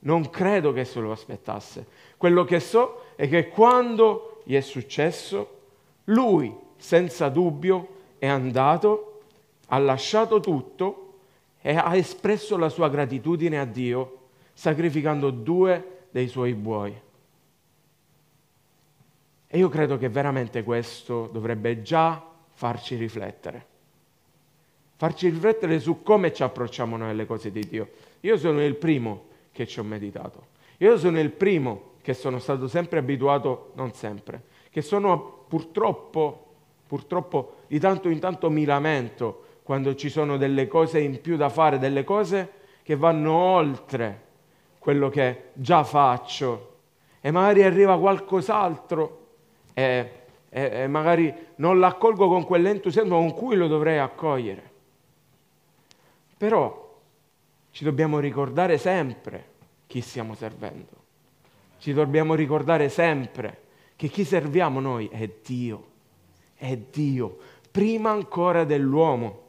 Non 0.00 0.30
credo 0.30 0.72
che 0.72 0.84
se 0.84 1.00
lo 1.00 1.10
aspettasse. 1.10 1.86
Quello 2.16 2.44
che 2.44 2.60
so 2.60 3.02
è 3.16 3.28
che 3.28 3.48
quando 3.48 4.42
gli 4.44 4.54
è 4.54 4.60
successo, 4.60 5.56
lui, 6.04 6.54
senza 6.76 7.28
dubbio, 7.28 7.96
è 8.18 8.26
andato 8.26 9.08
ha 9.68 9.78
lasciato 9.78 10.40
tutto 10.40 11.04
e 11.60 11.76
ha 11.76 11.94
espresso 11.96 12.56
la 12.56 12.68
sua 12.68 12.88
gratitudine 12.88 13.58
a 13.58 13.64
Dio 13.64 14.16
sacrificando 14.52 15.30
due 15.30 16.06
dei 16.10 16.28
suoi 16.28 16.54
buoi. 16.54 17.00
E 19.50 19.58
io 19.58 19.68
credo 19.68 19.96
che 19.96 20.08
veramente 20.08 20.62
questo 20.62 21.28
dovrebbe 21.32 21.82
già 21.82 22.22
farci 22.52 22.96
riflettere. 22.96 23.66
Farci 24.96 25.28
riflettere 25.28 25.78
su 25.78 26.02
come 26.02 26.32
ci 26.32 26.42
approcciamo 26.42 26.96
noi 26.96 27.10
alle 27.10 27.26
cose 27.26 27.52
di 27.52 27.60
Dio. 27.60 27.90
Io 28.20 28.36
sono 28.36 28.64
il 28.64 28.74
primo 28.74 29.26
che 29.58 29.66
ci 29.66 29.80
ho 29.80 29.82
meditato. 29.82 30.46
Io 30.76 30.96
sono 30.98 31.18
il 31.18 31.30
primo 31.30 31.94
che 32.00 32.14
sono 32.14 32.38
stato 32.38 32.68
sempre 32.68 33.00
abituato, 33.00 33.72
non 33.74 33.92
sempre, 33.92 34.40
che 34.70 34.82
sono 34.82 35.46
purtroppo, 35.48 36.46
purtroppo 36.86 37.56
di 37.66 37.80
tanto 37.80 38.08
in 38.08 38.20
tanto 38.20 38.50
mi 38.50 38.64
lamento 38.64 39.46
quando 39.64 39.96
ci 39.96 40.10
sono 40.10 40.36
delle 40.36 40.68
cose 40.68 41.00
in 41.00 41.20
più 41.20 41.36
da 41.36 41.48
fare, 41.48 41.80
delle 41.80 42.04
cose 42.04 42.52
che 42.84 42.94
vanno 42.94 43.32
oltre 43.32 44.26
quello 44.78 45.08
che 45.08 45.46
già 45.54 45.82
faccio 45.82 46.76
e 47.20 47.32
magari 47.32 47.64
arriva 47.64 47.98
qualcos'altro 47.98 49.26
e, 49.74 50.10
e, 50.48 50.70
e 50.72 50.86
magari 50.86 51.34
non 51.56 51.80
l'accolgo 51.80 52.28
con 52.28 52.44
quell'entusiasmo 52.44 53.18
con 53.18 53.34
cui 53.34 53.56
lo 53.56 53.66
dovrei 53.66 53.98
accogliere. 53.98 54.70
Però 56.36 56.87
ci 57.70 57.84
dobbiamo 57.84 58.18
ricordare 58.18 58.78
sempre 58.78 59.56
chi 59.86 60.00
stiamo 60.00 60.34
servendo. 60.34 60.96
Ci 61.78 61.92
dobbiamo 61.92 62.34
ricordare 62.34 62.88
sempre 62.88 63.66
che 63.96 64.08
chi 64.08 64.24
serviamo 64.24 64.80
noi 64.80 65.08
è 65.08 65.28
Dio, 65.44 65.86
è 66.56 66.76
Dio, 66.76 67.38
prima 67.70 68.10
ancora 68.10 68.64
dell'uomo. 68.64 69.46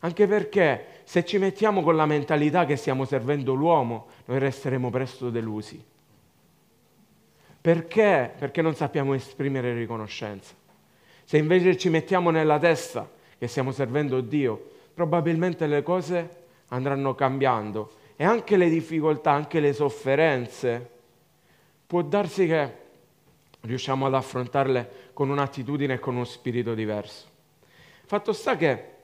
Anche 0.00 0.26
perché 0.26 1.00
se 1.04 1.24
ci 1.24 1.38
mettiamo 1.38 1.82
con 1.82 1.96
la 1.96 2.06
mentalità 2.06 2.64
che 2.64 2.76
stiamo 2.76 3.04
servendo 3.04 3.54
l'uomo, 3.54 4.08
noi 4.26 4.38
resteremo 4.38 4.90
presto 4.90 5.30
delusi. 5.30 5.82
Perché? 7.60 8.32
Perché 8.38 8.62
non 8.62 8.74
sappiamo 8.74 9.14
esprimere 9.14 9.74
riconoscenza. 9.74 10.54
Se 11.24 11.36
invece 11.36 11.76
ci 11.76 11.88
mettiamo 11.88 12.30
nella 12.30 12.58
testa 12.58 13.10
che 13.38 13.48
stiamo 13.48 13.72
servendo 13.72 14.20
Dio, 14.20 14.70
probabilmente 14.94 15.66
le 15.66 15.82
cose 15.82 16.44
andranno 16.68 17.14
cambiando 17.14 17.92
e 18.16 18.24
anche 18.24 18.56
le 18.56 18.68
difficoltà, 18.68 19.32
anche 19.32 19.60
le 19.60 19.72
sofferenze, 19.72 20.90
può 21.86 22.02
darsi 22.02 22.46
che 22.46 22.84
riusciamo 23.60 24.06
ad 24.06 24.14
affrontarle 24.14 25.10
con 25.12 25.28
un'attitudine 25.28 25.94
e 25.94 25.98
con 25.98 26.14
uno 26.14 26.24
spirito 26.24 26.74
diverso. 26.74 27.26
Fatto 28.04 28.32
sta 28.32 28.56
che 28.56 28.94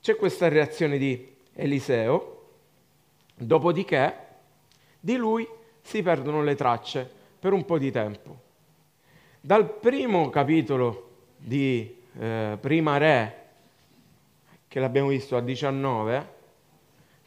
c'è 0.00 0.16
questa 0.16 0.48
reazione 0.48 0.98
di 0.98 1.36
Eliseo, 1.54 2.42
dopodiché 3.34 4.26
di 5.00 5.16
lui 5.16 5.46
si 5.80 6.02
perdono 6.02 6.42
le 6.42 6.54
tracce 6.54 7.10
per 7.38 7.52
un 7.52 7.64
po' 7.64 7.78
di 7.78 7.90
tempo. 7.90 8.46
Dal 9.40 9.72
primo 9.78 10.28
capitolo 10.28 11.10
di 11.36 12.02
eh, 12.18 12.58
Prima 12.60 12.96
Re, 12.98 13.46
che 14.66 14.80
l'abbiamo 14.80 15.08
visto 15.08 15.36
a 15.36 15.40
19, 15.40 16.36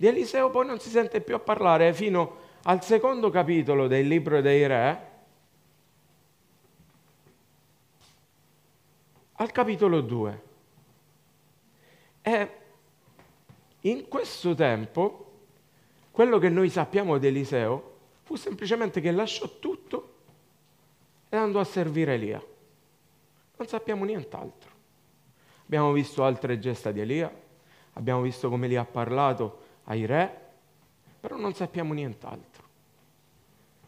di 0.01 0.07
Eliseo 0.07 0.49
poi 0.49 0.65
non 0.65 0.79
si 0.79 0.89
sente 0.89 1.21
più 1.21 1.35
a 1.35 1.39
parlare 1.39 1.93
fino 1.93 2.37
al 2.63 2.83
secondo 2.83 3.29
capitolo 3.29 3.85
del 3.85 4.07
libro 4.07 4.41
dei 4.41 4.65
Re, 4.65 5.09
al 9.33 9.51
capitolo 9.51 10.01
2. 10.01 10.41
E 12.23 12.49
in 13.81 14.07
questo 14.07 14.55
tempo, 14.55 15.33
quello 16.09 16.39
che 16.39 16.49
noi 16.49 16.71
sappiamo 16.71 17.19
di 17.19 17.27
Eliseo 17.27 17.97
fu 18.23 18.33
semplicemente 18.33 19.01
che 19.01 19.11
lasciò 19.11 19.47
tutto 19.59 20.13
e 21.29 21.37
andò 21.37 21.59
a 21.59 21.63
servire 21.63 22.15
Elia. 22.15 22.43
Non 23.55 23.67
sappiamo 23.67 24.03
nient'altro. 24.03 24.71
Abbiamo 25.63 25.91
visto 25.91 26.23
altre 26.23 26.57
gesta 26.57 26.91
di 26.91 27.01
Elia, 27.01 27.31
abbiamo 27.93 28.21
visto 28.21 28.49
come 28.49 28.65
Elia 28.65 28.81
ha 28.81 28.85
parlato 28.85 29.60
ai 29.85 30.05
re, 30.05 30.39
però 31.19 31.37
non 31.37 31.53
sappiamo 31.53 31.93
nient'altro. 31.93 32.63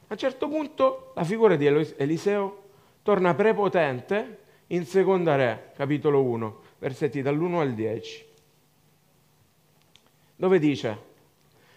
A 0.08 0.14
un 0.14 0.18
certo 0.18 0.48
punto 0.48 1.12
la 1.16 1.24
figura 1.24 1.56
di 1.56 1.66
Eliseo 1.66 2.64
torna 3.02 3.34
prepotente 3.34 4.40
in 4.68 4.86
Seconda 4.86 5.36
Re, 5.36 5.72
capitolo 5.76 6.24
1, 6.24 6.62
versetti 6.80 7.22
dall'1 7.22 7.60
al 7.60 7.74
10, 7.74 8.26
dove 10.36 10.60
dice, 10.60 11.12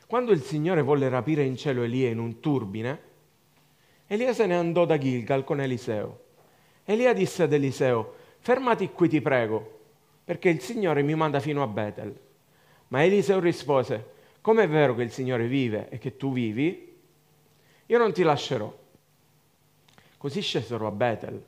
quando 0.06 0.32
il 0.32 0.42
Signore 0.42 0.82
volle 0.82 1.08
rapire 1.08 1.42
in 1.42 1.56
cielo 1.56 1.82
Elia 1.82 2.08
in 2.08 2.18
un 2.18 2.40
turbine, 2.40 3.00
Elia 4.06 4.32
se 4.32 4.46
ne 4.46 4.56
andò 4.56 4.84
da 4.84 4.98
Gilgal 4.98 5.42
con 5.42 5.60
Eliseo. 5.60 6.24
Elia 6.84 7.12
disse 7.12 7.42
ad 7.42 7.52
Eliseo, 7.52 8.14
fermati 8.38 8.90
qui 8.90 9.08
ti 9.08 9.20
prego, 9.20 9.80
perché 10.24 10.48
il 10.48 10.60
Signore 10.60 11.02
mi 11.02 11.14
manda 11.14 11.40
fino 11.40 11.62
a 11.62 11.66
Betel. 11.66 12.20
Ma 12.88 13.04
Eliseo 13.04 13.40
rispose, 13.40 14.14
come 14.40 14.64
è 14.64 14.68
vero 14.68 14.94
che 14.94 15.02
il 15.02 15.10
Signore 15.10 15.46
vive 15.48 15.88
e 15.88 15.98
che 15.98 16.16
tu 16.16 16.32
vivi, 16.32 16.96
io 17.86 17.98
non 17.98 18.12
ti 18.12 18.22
lascerò. 18.22 18.72
Così 20.16 20.40
scesero 20.40 20.86
a 20.86 20.90
Betel. 20.90 21.44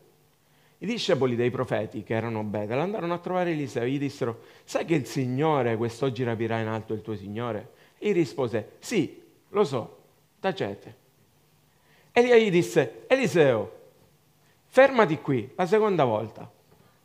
I 0.79 0.87
discepoli 0.87 1.35
dei 1.35 1.51
profeti 1.51 2.05
che 2.05 2.15
erano 2.15 2.41
a 2.41 2.45
Betel 2.45 2.79
andarono 2.79 3.15
a 3.15 3.19
trovare 3.19 3.51
Eliseo 3.51 3.83
e 3.83 3.91
gli 3.91 3.99
dissero, 3.99 4.43
sai 4.65 4.85
che 4.85 4.95
il 4.95 5.07
Signore 5.07 5.77
quest'oggi 5.77 6.23
rapirà 6.23 6.61
in 6.61 6.69
alto 6.69 6.93
il 6.93 7.03
tuo 7.03 7.17
Signore? 7.17 7.73
E 7.99 8.11
gli 8.11 8.15
rispose, 8.15 8.73
sì, 8.79 9.21
lo 9.49 9.65
so, 9.65 9.99
tacete. 10.39 11.07
Elia 12.13 12.37
gli 12.37 12.51
disse, 12.51 13.05
Eliseo, 13.07 13.77
fermati 14.67 15.19
qui 15.19 15.51
la 15.57 15.67
seconda 15.67 16.05
volta, 16.05 16.51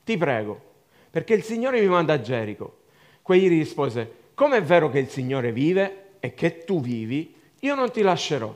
ti 0.04 0.18
prego, 0.18 0.62
perché 1.10 1.34
il 1.34 1.44
Signore 1.44 1.80
mi 1.80 1.88
manda 1.88 2.14
a 2.14 2.22
Gerico. 2.22 2.82
Quegli 3.22 3.48
rispose, 3.48 4.22
come 4.34 4.58
è 4.58 4.64
vero 4.64 4.90
che 4.90 5.00
il 5.00 5.10
Signore 5.10 5.52
vive 5.52 6.16
e 6.20 6.34
che 6.34 6.64
tu 6.64 6.82
vivi, 6.82 7.36
io 7.60 7.76
non 7.76 7.92
ti 7.92 8.02
lascerò. 8.02 8.54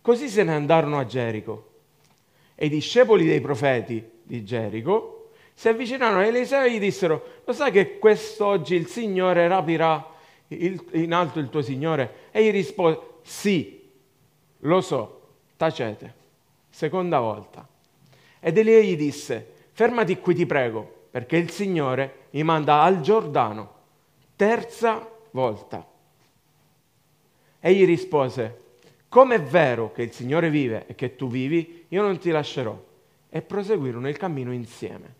Così 0.00 0.28
se 0.28 0.42
ne 0.42 0.54
andarono 0.54 0.98
a 0.98 1.04
Gerico. 1.04 1.70
E 2.54 2.66
i 2.66 2.70
discepoli 2.70 3.26
dei 3.26 3.40
profeti 3.40 4.02
di 4.22 4.44
Gerico 4.44 5.30
si 5.52 5.68
avvicinarono 5.68 6.20
a 6.20 6.26
Eliseo 6.26 6.62
e 6.62 6.72
gli 6.72 6.78
dissero, 6.78 7.40
lo 7.44 7.52
sai 7.52 7.70
che 7.70 7.98
quest'oggi 7.98 8.74
il 8.74 8.86
Signore 8.86 9.48
rapirà 9.48 10.14
in 10.48 11.12
alto 11.12 11.38
il 11.38 11.48
tuo 11.48 11.62
Signore? 11.62 12.28
E 12.30 12.44
gli 12.44 12.50
rispose, 12.50 13.00
sì, 13.22 13.88
lo 14.60 14.80
so, 14.80 15.20
tacete. 15.56 16.14
Seconda 16.68 17.20
volta. 17.20 17.66
Ed 18.38 18.58
Elia 18.58 18.80
gli 18.80 18.96
disse, 18.96 19.54
fermati 19.72 20.18
qui 20.18 20.34
ti 20.34 20.46
prego, 20.46 21.08
perché 21.10 21.36
il 21.36 21.50
Signore 21.50 22.26
mi 22.30 22.42
manda 22.42 22.82
al 22.82 23.00
Giordano. 23.00 23.75
Terza 24.36 25.10
volta. 25.30 25.86
Egli 27.58 27.86
rispose, 27.86 28.64
come 29.08 29.36
è 29.36 29.42
vero 29.42 29.92
che 29.92 30.02
il 30.02 30.12
Signore 30.12 30.50
vive 30.50 30.86
e 30.86 30.94
che 30.94 31.16
tu 31.16 31.28
vivi, 31.28 31.86
io 31.88 32.02
non 32.02 32.18
ti 32.18 32.30
lascerò. 32.30 32.78
E 33.30 33.40
proseguirono 33.40 34.08
il 34.10 34.18
cammino 34.18 34.52
insieme. 34.52 35.14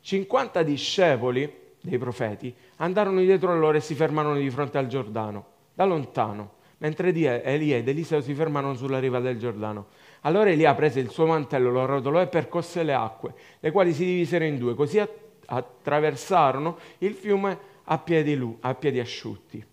50 0.00 0.62
discepoli 0.62 1.50
dei 1.80 1.96
profeti 1.98 2.54
andarono 2.76 3.20
dietro 3.20 3.50
a 3.52 3.54
loro 3.54 3.78
e 3.78 3.80
si 3.80 3.94
fermarono 3.94 4.36
di 4.36 4.50
fronte 4.50 4.76
al 4.76 4.86
Giordano, 4.86 5.46
da 5.72 5.86
lontano, 5.86 6.56
mentre 6.78 7.08
Elia 7.08 7.76
ed 7.76 7.88
Eliseo 7.88 8.20
si 8.20 8.34
fermarono 8.34 8.74
sulla 8.74 8.98
riva 8.98 9.18
del 9.18 9.38
Giordano. 9.38 9.86
Allora 10.20 10.50
Elia 10.50 10.74
prese 10.74 11.00
il 11.00 11.08
suo 11.08 11.26
mantello, 11.26 11.70
lo 11.70 11.82
arrotolò 11.82 12.20
e 12.20 12.26
percosse 12.26 12.82
le 12.82 12.92
acque, 12.92 13.34
le 13.60 13.70
quali 13.70 13.94
si 13.94 14.04
divisero 14.04 14.44
in 14.44 14.58
due, 14.58 14.74
così 14.74 15.02
attraversarono 15.46 16.76
il 16.98 17.14
fiume 17.14 17.74
a 17.88 17.98
piedi, 17.98 18.56
a 18.60 18.74
piedi 18.74 19.00
asciutti. 19.00 19.64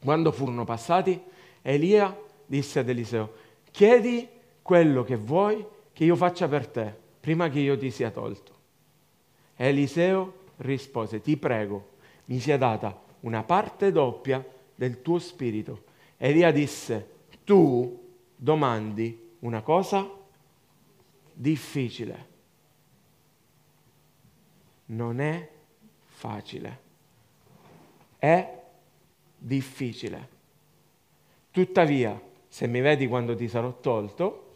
Quando 0.00 0.32
furono 0.32 0.64
passati, 0.64 1.20
Elia 1.62 2.16
disse 2.46 2.78
ad 2.78 2.88
Eliseo, 2.88 3.32
chiedi 3.70 4.28
quello 4.62 5.02
che 5.02 5.16
vuoi 5.16 5.64
che 5.92 6.04
io 6.04 6.16
faccia 6.16 6.48
per 6.48 6.66
te, 6.68 6.94
prima 7.20 7.48
che 7.48 7.60
io 7.60 7.76
ti 7.76 7.90
sia 7.90 8.10
tolto. 8.10 8.56
Eliseo 9.56 10.46
rispose, 10.58 11.20
ti 11.20 11.36
prego, 11.36 11.90
mi 12.26 12.38
sia 12.38 12.56
data 12.56 13.06
una 13.20 13.42
parte 13.42 13.90
doppia 13.90 14.44
del 14.74 15.02
tuo 15.02 15.18
spirito. 15.18 15.84
Elia 16.16 16.52
disse, 16.52 17.16
tu 17.44 18.06
domandi 18.36 19.34
una 19.40 19.62
cosa 19.62 20.08
difficile. 21.32 22.26
Non 24.86 25.20
è 25.20 25.50
facile. 26.06 26.86
È 28.18 28.62
difficile. 29.36 30.28
Tuttavia, 31.50 32.20
se 32.48 32.66
mi 32.66 32.80
vedi 32.80 33.06
quando 33.06 33.34
ti 33.34 33.48
sarò 33.48 33.78
tolto, 33.80 34.46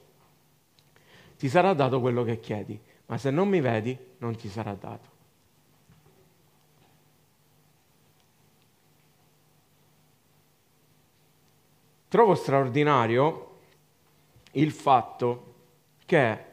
ti 1.39 1.49
sarà 1.49 1.73
dato 1.73 2.01
quello 2.01 2.25
che 2.25 2.41
chiedi, 2.41 2.79
ma 3.07 3.19
se 3.19 3.31
non 3.31 3.49
mi 3.49 3.61
vedi, 3.61 3.97
non 4.19 4.37
ti 4.37 4.49
sarà 4.49 4.75
dato. 4.75 5.11
Trovo 12.09 12.35
straordinario 12.35 13.59
il 14.53 14.71
fatto 14.71 15.55
che 16.05 16.45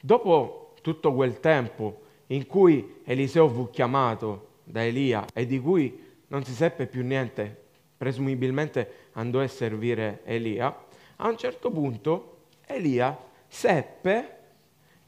dopo 0.00 0.74
tutto 0.80 1.12
quel 1.12 1.40
tempo 1.40 2.00
in 2.28 2.46
cui 2.46 3.00
Eliseo 3.04 3.48
fu 3.48 3.68
chiamato 3.70 4.46
da 4.64 4.84
Elia 4.84 5.26
e 5.34 5.46
di 5.46 5.60
cui 5.60 6.06
non 6.28 6.44
si 6.44 6.52
seppe 6.54 6.86
più 6.86 7.04
niente, 7.04 7.64
presumibilmente 7.96 9.08
andò 9.12 9.40
a 9.40 9.48
servire 9.48 10.20
Elia, 10.24 10.84
a 11.16 11.28
un 11.28 11.36
certo 11.36 11.70
punto 11.70 12.36
Elia 12.66 13.16
seppe 13.46 14.36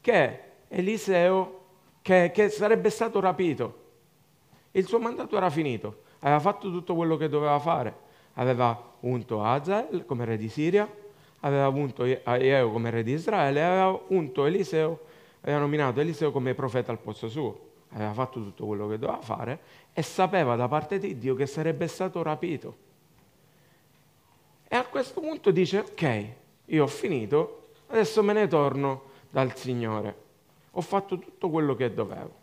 che 0.01 0.39
Eliseo, 0.67 1.59
che, 2.01 2.31
che 2.33 2.49
sarebbe 2.49 2.89
stato 2.89 3.19
rapito. 3.19 3.79
Il 4.71 4.87
suo 4.87 4.99
mandato 4.99 5.35
era 5.37 5.49
finito, 5.49 6.03
aveva 6.19 6.39
fatto 6.39 6.71
tutto 6.71 6.95
quello 6.95 7.17
che 7.17 7.29
doveva 7.29 7.59
fare 7.59 8.09
aveva 8.35 8.93
unto 9.01 9.43
Azael 9.43 10.05
come 10.05 10.25
re 10.25 10.37
di 10.37 10.49
Siria, 10.49 10.89
aveva 11.41 11.67
unto 11.69 12.05
Ieo 12.05 12.71
come 12.71 12.89
re 12.91 13.03
di 13.03 13.13
Israele 13.13 13.63
aveva 13.63 13.99
unto 14.09 14.45
Eliseo, 14.45 14.99
aveva 15.41 15.59
nominato 15.59 15.99
Eliseo 15.99 16.31
come 16.31 16.53
profeta 16.53 16.91
al 16.91 16.99
posto 16.99 17.27
suo. 17.27 17.69
Aveva 17.93 18.13
fatto 18.13 18.41
tutto 18.41 18.65
quello 18.65 18.87
che 18.87 18.97
doveva 18.97 19.21
fare 19.21 19.59
e 19.93 20.01
sapeva 20.01 20.55
da 20.55 20.67
parte 20.67 20.97
di 20.97 21.17
Dio 21.17 21.35
che 21.35 21.45
sarebbe 21.45 21.87
stato 21.87 22.21
rapito. 22.21 22.89
E 24.67 24.75
a 24.75 24.85
questo 24.85 25.19
punto 25.19 25.51
dice, 25.51 25.79
ok, 25.79 26.25
io 26.65 26.83
ho 26.83 26.87
finito, 26.87 27.69
adesso 27.87 28.23
me 28.23 28.33
ne 28.33 28.47
torno 28.47 29.03
dal 29.29 29.55
Signore. 29.55 30.15
Ho 30.71 30.81
fatto 30.81 31.19
tutto 31.19 31.49
quello 31.49 31.75
che 31.75 31.93
dovevo. 31.93 32.39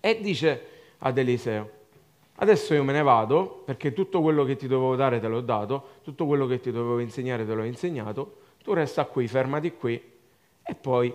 E 0.00 0.20
dice 0.20 0.66
ad 0.98 1.16
Eliseo, 1.16 1.80
Adesso 2.42 2.74
io 2.74 2.82
me 2.82 2.92
ne 2.92 3.02
vado 3.02 3.62
perché 3.64 3.92
tutto 3.92 4.20
quello 4.20 4.44
che 4.44 4.56
ti 4.56 4.66
dovevo 4.66 4.96
dare 4.96 5.20
te 5.20 5.28
l'ho 5.28 5.42
dato, 5.42 5.98
tutto 6.02 6.26
quello 6.26 6.46
che 6.46 6.58
ti 6.58 6.72
dovevo 6.72 6.98
insegnare 6.98 7.46
te 7.46 7.54
l'ho 7.54 7.62
insegnato, 7.62 8.38
tu 8.64 8.72
resta 8.72 9.04
qui, 9.04 9.28
fermati 9.28 9.72
qui 9.74 10.02
e 10.62 10.74
poi 10.74 11.14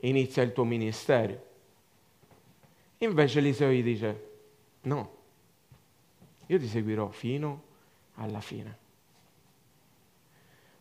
inizia 0.00 0.42
il 0.42 0.52
tuo 0.52 0.64
ministero. 0.64 1.48
Invece 3.02 3.38
Eliseo 3.38 3.70
gli 3.70 3.82
dice, 3.82 4.28
no, 4.82 5.16
io 6.46 6.58
ti 6.58 6.66
seguirò 6.66 7.08
fino 7.08 7.62
alla 8.16 8.40
fine. 8.40 8.76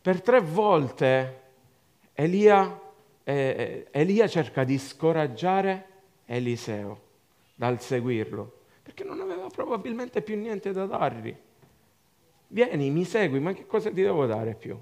Per 0.02 0.22
tre 0.22 0.42
volte 0.42 1.42
Elia, 2.14 2.80
eh, 3.24 3.88
Elia 3.92 4.28
cerca 4.28 4.64
di 4.64 4.78
scoraggiare 4.78 5.88
Eliseo 6.26 7.08
dal 7.56 7.80
seguirlo 7.82 8.58
perché 8.82 9.04
non 9.04 9.22
aveva 9.22 9.48
probabilmente 9.48 10.22
più 10.22 10.36
niente 10.36 10.74
da 10.74 10.86
dargli. 10.88 11.36
Vieni, 12.48 12.90
mi 12.90 13.06
segui, 13.06 13.40
ma 13.40 13.54
che 13.54 13.68
cosa 13.68 13.90
ti 13.90 14.02
devo 14.02 14.26
dare 14.26 14.56
più? 14.56 14.78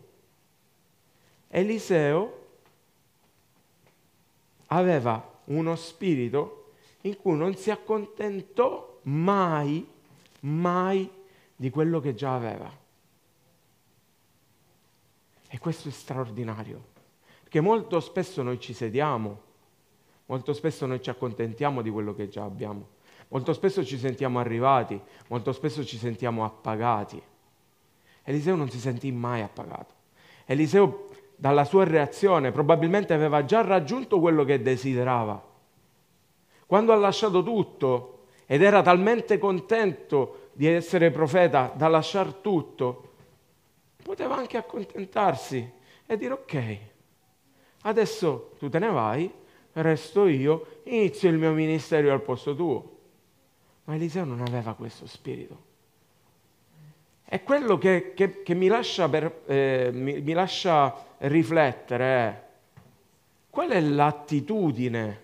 Eliseo 1.49 2.45
aveva 4.67 5.41
uno 5.45 5.75
spirito 5.75 6.66
in 7.07 7.17
cui 7.17 7.35
non 7.35 7.55
si 7.55 7.71
accontentò 7.71 8.99
mai, 9.03 9.87
mai 10.41 11.09
di 11.55 11.69
quello 11.69 11.99
che 11.99 12.13
già 12.13 12.35
aveva. 12.35 12.69
E 15.49 15.59
questo 15.59 15.87
è 15.87 15.91
straordinario, 15.91 16.83
perché 17.41 17.61
molto 17.61 17.99
spesso 17.99 18.43
noi 18.43 18.59
ci 18.59 18.73
sediamo, 18.73 19.41
molto 20.25 20.53
spesso 20.53 20.85
noi 20.85 21.01
ci 21.01 21.09
accontentiamo 21.09 21.81
di 21.81 21.89
quello 21.89 22.13
che 22.13 22.27
già 22.27 22.43
abbiamo. 22.43 22.95
Molto 23.29 23.53
spesso 23.53 23.83
ci 23.83 23.97
sentiamo 23.97 24.39
arrivati, 24.39 24.99
molto 25.27 25.51
spesso 25.51 25.83
ci 25.83 25.97
sentiamo 25.97 26.45
appagati. 26.45 27.21
Eliseo 28.23 28.55
non 28.55 28.69
si 28.69 28.79
sentì 28.79 29.11
mai 29.11 29.41
appagato. 29.41 29.93
Eliseo 30.45 31.09
dalla 31.35 31.63
sua 31.63 31.83
reazione, 31.83 32.51
probabilmente 32.51 33.13
aveva 33.13 33.45
già 33.45 33.61
raggiunto 33.61 34.19
quello 34.19 34.43
che 34.43 34.61
desiderava. 34.61 35.46
Quando 36.67 36.93
ha 36.93 36.95
lasciato 36.95 37.41
tutto 37.41 38.25
ed 38.45 38.61
era 38.61 38.83
talmente 38.83 39.39
contento 39.39 40.49
di 40.53 40.67
essere 40.67 41.09
profeta 41.09 41.73
da 41.75 41.87
lasciare 41.87 42.41
tutto, 42.41 43.13
poteva 44.03 44.35
anche 44.35 44.57
accontentarsi 44.57 45.71
e 46.05 46.17
dire 46.17 46.33
ok, 46.33 46.77
adesso 47.81 48.51
tu 48.59 48.69
te 48.69 48.77
ne 48.79 48.89
vai, 48.91 49.31
resto 49.71 50.27
io, 50.27 50.81
inizio 50.83 51.29
il 51.29 51.37
mio 51.37 51.51
ministero 51.51 52.11
al 52.11 52.21
posto 52.21 52.55
tuo. 52.55 52.95
Ma 53.85 53.95
Eliseo 53.95 54.25
non 54.25 54.41
aveva 54.41 54.73
questo 54.73 55.07
spirito. 55.07 55.65
E 57.25 57.43
quello 57.43 57.77
che, 57.77 58.13
che, 58.13 58.43
che 58.43 58.53
mi, 58.53 58.67
lascia 58.67 59.09
per, 59.09 59.41
eh, 59.45 59.89
mi, 59.91 60.21
mi 60.21 60.33
lascia 60.33 61.05
riflettere 61.19 62.05
è 62.05 62.45
qual 63.49 63.69
è 63.69 63.79
l'attitudine 63.81 65.23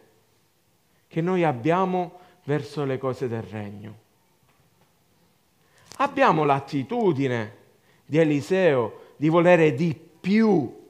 che 1.14 1.22
noi 1.22 1.44
abbiamo 1.44 2.14
verso 2.46 2.86
le 2.86 2.98
cose 2.98 3.28
del 3.28 3.44
regno. 3.44 4.02
Abbiamo 5.98 6.44
l'attitudine 6.44 7.58
di 8.04 8.18
Eliseo 8.18 9.12
di 9.16 9.30
volere 9.30 9.76
di 9.76 9.94
più 9.94 10.82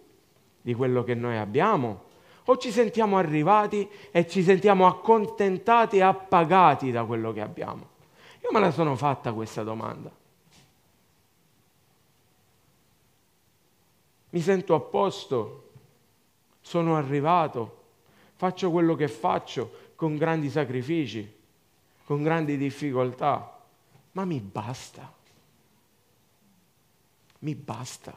di 0.61 0.73
quello 0.73 1.03
che 1.03 1.13
noi 1.13 1.35
abbiamo? 1.35 2.03
O 2.45 2.55
ci 2.55 2.71
sentiamo 2.71 3.17
arrivati 3.17 3.85
e 4.11 4.25
ci 4.25 4.43
sentiamo 4.43 4.87
accontentati 4.87 5.97
e 5.97 6.03
appagati 6.03 6.91
da 6.91 7.03
quello 7.03 7.33
che 7.33 7.41
abbiamo? 7.41 7.89
Io 8.43 8.49
me 8.53 8.61
la 8.61 8.71
sono 8.71 8.95
fatta 8.95 9.33
questa 9.33 9.63
domanda. 9.63 10.09
mi 14.33 14.39
sento 14.39 14.73
a 14.73 14.79
posto, 14.79 15.69
sono 16.61 16.95
arrivato, 16.95 17.81
faccio 18.35 18.71
quello 18.71 18.95
che 18.95 19.07
faccio 19.07 19.81
con 19.95 20.17
grandi 20.17 20.49
sacrifici, 20.49 21.41
con 22.05 22.23
grandi 22.23 22.57
difficoltà, 22.57 23.63
ma 24.13 24.25
mi 24.25 24.39
basta. 24.39 25.11
Mi 27.39 27.55
basta. 27.55 28.11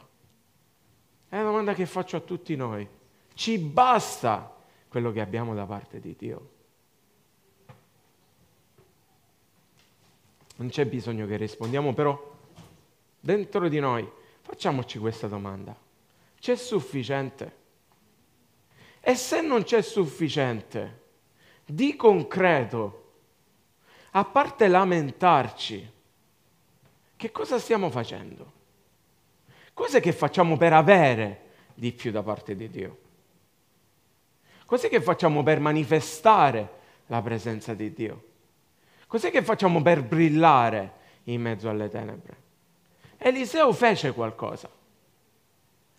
È 1.29 1.35
una 1.35 1.43
domanda 1.43 1.73
che 1.73 1.85
faccio 1.85 2.17
a 2.17 2.21
tutti 2.21 2.55
noi. 2.55 2.87
Ci 3.33 3.57
basta 3.59 4.55
quello 4.87 5.11
che 5.11 5.21
abbiamo 5.21 5.53
da 5.53 5.65
parte 5.65 5.99
di 5.99 6.15
Dio? 6.17 6.49
Non 10.55 10.69
c'è 10.69 10.85
bisogno 10.85 11.27
che 11.27 11.35
rispondiamo, 11.35 11.93
però 11.93 12.35
dentro 13.19 13.67
di 13.67 13.79
noi 13.79 14.09
facciamoci 14.41 14.97
questa 14.97 15.27
domanda 15.27 15.75
c'è 16.39 16.55
sufficiente? 16.55 17.55
E 19.01 19.15
se 19.15 19.41
non 19.41 19.63
c'è 19.63 19.81
sufficiente, 19.81 21.06
di 21.69 21.95
concreto, 21.97 23.03
a 24.11 24.23
parte 24.23 24.67
lamentarci, 24.67 25.91
che 27.15 27.31
cosa 27.31 27.59
stiamo 27.59 27.89
facendo? 27.89 28.53
Cos'è 29.73 29.99
che 29.99 30.13
facciamo 30.13 30.55
per 30.55 30.73
avere 30.73 31.41
di 31.73 31.91
più 31.91 32.11
da 32.11 32.23
parte 32.23 32.55
di 32.55 32.69
Dio? 32.69 32.97
Cos'è 34.65 34.89
che 34.89 35.01
facciamo 35.01 35.43
per 35.43 35.59
manifestare 35.59 36.69
la 37.07 37.21
presenza 37.21 37.73
di 37.73 37.93
Dio? 37.93 38.23
Cos'è 39.07 39.29
che 39.29 39.43
facciamo 39.43 39.81
per 39.81 40.03
brillare 40.03 40.93
in 41.25 41.41
mezzo 41.41 41.69
alle 41.69 41.89
tenebre? 41.89 42.35
Eliseo 43.17 43.71
fece 43.73 44.13
qualcosa. 44.13 44.69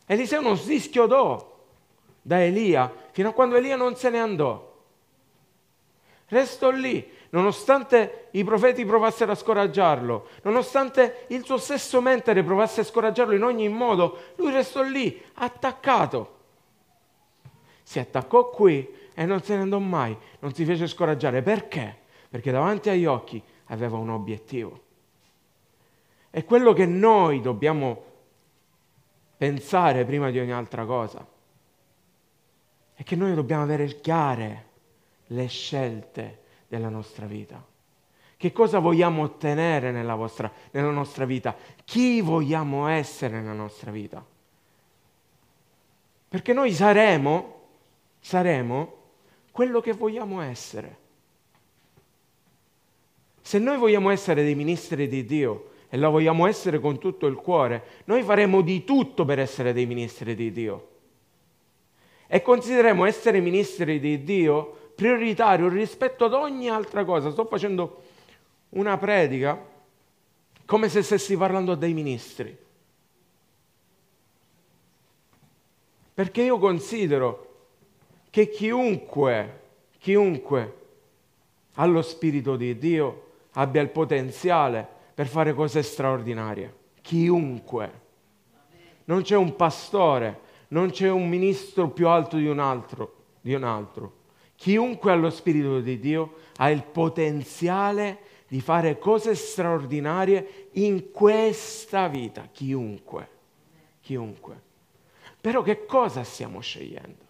Eliseo 0.07 0.41
non 0.41 0.57
si 0.57 0.81
schiodò 0.81 1.57
da 2.23 2.43
Elia 2.43 2.93
fino 3.11 3.29
a 3.29 3.33
quando 3.33 3.57
Elia 3.57 3.77
non 3.77 3.97
se 3.97 4.11
ne 4.11 4.19
andò. 4.19 4.78
Restò 6.29 6.71
lì, 6.71 7.11
nonostante 7.31 8.29
i 8.33 8.45
profeti 8.45 8.85
provassero 8.85 9.33
a 9.33 9.35
scoraggiarlo, 9.35 10.29
nonostante 10.43 11.25
il 11.29 11.45
suo 11.45 11.57
stesso 11.57 12.01
mentere 12.03 12.43
provasse 12.43 12.83
a 12.83 12.85
scoraggiarlo 12.85 13.35
in 13.35 13.43
ogni 13.43 13.69
modo, 13.69 14.19
lui 14.37 14.53
restò 14.53 14.83
lì, 14.83 15.23
attaccato. 15.35 16.37
Si 17.83 17.99
attaccò 17.99 18.51
qui 18.51 18.87
e 19.15 19.25
non 19.25 19.43
se 19.43 19.57
ne 19.57 19.63
andò 19.63 19.79
mai, 19.79 20.17
non 20.41 20.53
si 20.53 20.67
fece 20.67 20.87
scoraggiare. 20.87 21.41
Perché? 21.41 21.97
Perché 22.29 22.51
davanti 22.51 22.91
agli 22.91 23.07
occhi 23.07 23.43
aveva 23.67 23.97
un 23.97 24.11
obiettivo. 24.11 24.85
E 26.31 26.45
quello 26.45 26.75
che 26.75 26.85
noi 26.85 27.41
dobbiamo 27.41 28.05
pensare 29.39 30.05
prima 30.05 30.31
di 30.31 30.39
ogni 30.39 30.53
altra 30.53 30.85
cosa 30.85 31.27
è 32.93 33.03
che 33.03 33.17
noi 33.17 33.35
dobbiamo 33.35 33.63
avere 33.63 33.87
chiare 34.01 34.67
le 35.29 35.47
scelte 35.47 36.41
della 36.69 36.89
nostra 36.89 37.27
vita. 37.27 37.65
Che 38.37 38.53
cosa 38.53 38.79
vogliamo 38.79 39.23
ottenere 39.23 39.91
nella, 39.91 40.15
vostra, 40.15 40.51
nella 40.71 40.91
nostra 40.91 41.25
vita? 41.25 41.57
Chi 41.85 42.21
vogliamo 42.21 42.87
essere 42.87 43.41
nella 43.41 43.53
nostra 43.53 43.91
vita? 43.91 44.25
Perché 46.29 46.53
noi 46.53 46.73
saremo, 46.73 47.63
saremo 48.21 48.97
quello 49.51 49.81
che 49.81 49.93
vogliamo 49.93 50.41
essere. 50.41 50.97
Se 53.41 53.59
noi 53.59 53.77
vogliamo 53.77 54.11
essere 54.11 54.45
dei 54.45 54.55
ministri 54.55 55.09
di 55.09 55.25
Dio, 55.25 55.71
e 55.89 55.97
lo 55.97 56.11
vogliamo 56.11 56.47
essere 56.47 56.79
con 56.79 56.99
tutto 56.99 57.27
il 57.27 57.35
cuore, 57.35 57.83
noi 58.05 58.23
faremo 58.23 58.61
di 58.61 58.85
tutto 58.85 59.25
per 59.25 59.39
essere 59.39 59.73
dei 59.73 59.87
ministri 59.87 60.35
di 60.35 60.53
Dio. 60.53 60.89
E 62.27 62.43
consideriamo 62.43 63.07
essere 63.07 63.41
ministri 63.41 63.99
di 63.99 64.23
Dio 64.23 64.78
prioritario 64.99 65.69
rispetto 65.69 66.25
ad 66.25 66.33
ogni 66.33 66.69
altra 66.69 67.05
cosa. 67.05 67.31
Sto 67.31 67.45
facendo 67.45 68.03
una 68.71 68.99
predica 68.99 69.57
come 70.65 70.89
se 70.89 71.03
stessi 71.03 71.37
parlando 71.37 71.71
a 71.71 71.77
dei 71.77 71.95
ministri. 71.95 72.59
Perché 76.13 76.43
io 76.43 76.59
considero 76.59 77.67
che 78.29 78.49
chiunque, 78.49 79.61
chiunque 79.99 80.77
ha 81.75 81.87
lo 81.87 82.03
Spirito 82.03 82.57
di 82.57 82.77
Dio 82.77 83.27
abbia 83.53 83.81
il 83.81 83.91
potenziale 83.91 84.85
per 85.15 85.29
fare 85.29 85.55
cose 85.55 85.85
straordinarie. 85.85 86.75
Chiunque. 87.03 88.01
Non 89.05 89.23
c'è 89.23 89.37
un 89.37 89.55
pastore, 89.55 90.41
non 90.69 90.91
c'è 90.91 91.09
un 91.09 91.29
ministro 91.29 91.89
più 91.89 92.09
alto 92.09 92.37
di 92.37 92.49
un 92.49 92.59
altro. 92.59 93.15
Di 93.41 93.55
un 93.55 93.63
altro. 93.63 94.18
Chiunque 94.59 95.13
ha 95.13 95.15
lo 95.15 95.31
Spirito 95.31 95.79
di 95.79 96.01
Dio 96.01 96.35
ha 96.57 96.69
il 96.69 96.83
potenziale 96.83 98.19
di 98.49 98.61
fare 98.61 98.99
cose 98.99 99.37
straordinarie 99.37 100.71
in 100.73 101.13
questa 101.13 102.09
vita. 102.09 102.49
Chiunque. 102.51 103.29
Chiunque. 104.01 104.61
Però 105.41 105.63
che 105.63 105.87
cosa 105.87 106.25
stiamo 106.25 106.59
scegliendo? 106.59 107.25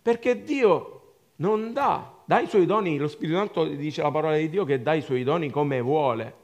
Perché 0.00 0.44
Dio 0.44 1.14
non 1.36 1.72
dà, 1.72 2.14
dà 2.24 2.38
i 2.38 2.46
suoi 2.46 2.64
doni, 2.64 2.96
lo 2.96 3.08
Spirito 3.08 3.38
Santo 3.38 3.64
dice 3.64 4.00
la 4.00 4.12
parola 4.12 4.36
di 4.36 4.48
Dio 4.48 4.64
che 4.64 4.80
dà 4.80 4.94
i 4.94 5.02
suoi 5.02 5.24
doni 5.24 5.50
come 5.50 5.80
vuole. 5.80 6.34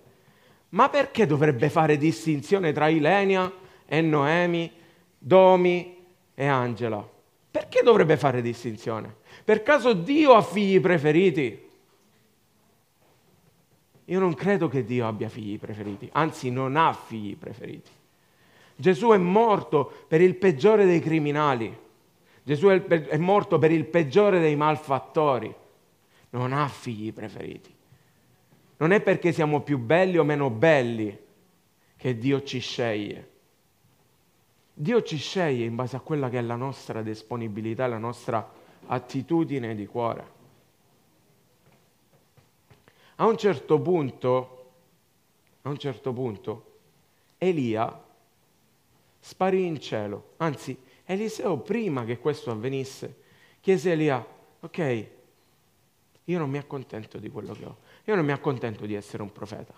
Ma 0.70 0.88
perché 0.88 1.26
dovrebbe 1.26 1.70
fare 1.70 1.96
distinzione 1.96 2.72
tra 2.72 2.88
Ilenia 2.88 3.52
e 3.86 4.00
Noemi, 4.00 4.72
Domi 5.16 5.96
e 6.34 6.46
Angela? 6.46 7.08
Perché 7.52 7.82
dovrebbe 7.84 8.16
fare 8.16 8.42
distinzione? 8.42 9.18
Per 9.44 9.62
caso 9.62 9.92
Dio 9.92 10.34
ha 10.34 10.42
figli 10.42 10.80
preferiti? 10.80 11.68
Io 14.04 14.18
non 14.18 14.34
credo 14.34 14.68
che 14.68 14.84
Dio 14.84 15.06
abbia 15.06 15.28
figli 15.28 15.58
preferiti, 15.58 16.08
anzi 16.12 16.50
non 16.50 16.76
ha 16.76 16.92
figli 16.92 17.36
preferiti. 17.36 17.90
Gesù 18.74 19.10
è 19.10 19.18
morto 19.18 19.92
per 20.08 20.20
il 20.20 20.34
peggiore 20.34 20.84
dei 20.84 21.00
criminali, 21.00 21.78
Gesù 22.42 22.68
è, 22.68 22.82
è 22.82 23.18
morto 23.18 23.58
per 23.58 23.70
il 23.70 23.84
peggiore 23.84 24.40
dei 24.40 24.56
malfattori, 24.56 25.54
non 26.30 26.52
ha 26.52 26.66
figli 26.66 27.12
preferiti. 27.12 27.72
Non 28.78 28.92
è 28.92 29.00
perché 29.00 29.32
siamo 29.32 29.60
più 29.60 29.78
belli 29.78 30.16
o 30.16 30.24
meno 30.24 30.50
belli 30.50 31.16
che 31.96 32.18
Dio 32.18 32.42
ci 32.42 32.58
sceglie. 32.58 33.28
Dio 34.72 35.02
ci 35.02 35.18
sceglie 35.18 35.66
in 35.66 35.74
base 35.74 35.96
a 35.96 36.00
quella 36.00 36.30
che 36.30 36.38
è 36.38 36.42
la 36.42 36.56
nostra 36.56 37.02
disponibilità, 37.02 37.86
la 37.86 37.98
nostra 37.98 38.50
attitudine 38.86 39.74
di 39.74 39.86
cuore. 39.86 40.38
A 43.16 43.26
un 43.26 43.36
certo 43.36 43.80
punto, 43.80 44.70
a 45.62 45.68
un 45.68 45.78
certo 45.78 46.12
punto, 46.12 46.78
Elia 47.38 48.02
sparì 49.18 49.66
in 49.66 49.80
cielo. 49.80 50.32
Anzi, 50.38 50.76
Eliseo, 51.04 51.58
prima 51.58 52.04
che 52.04 52.18
questo 52.18 52.50
avvenisse, 52.50 53.22
chiese 53.60 53.90
a 53.90 53.92
Elia, 53.92 54.26
ok, 54.60 55.06
io 56.24 56.38
non 56.38 56.48
mi 56.48 56.58
accontento 56.58 57.18
di 57.18 57.28
quello 57.28 57.52
che 57.52 57.64
ho, 57.64 57.76
io 58.04 58.14
non 58.14 58.24
mi 58.24 58.32
accontento 58.32 58.86
di 58.86 58.94
essere 58.94 59.22
un 59.22 59.32
profeta. 59.32 59.74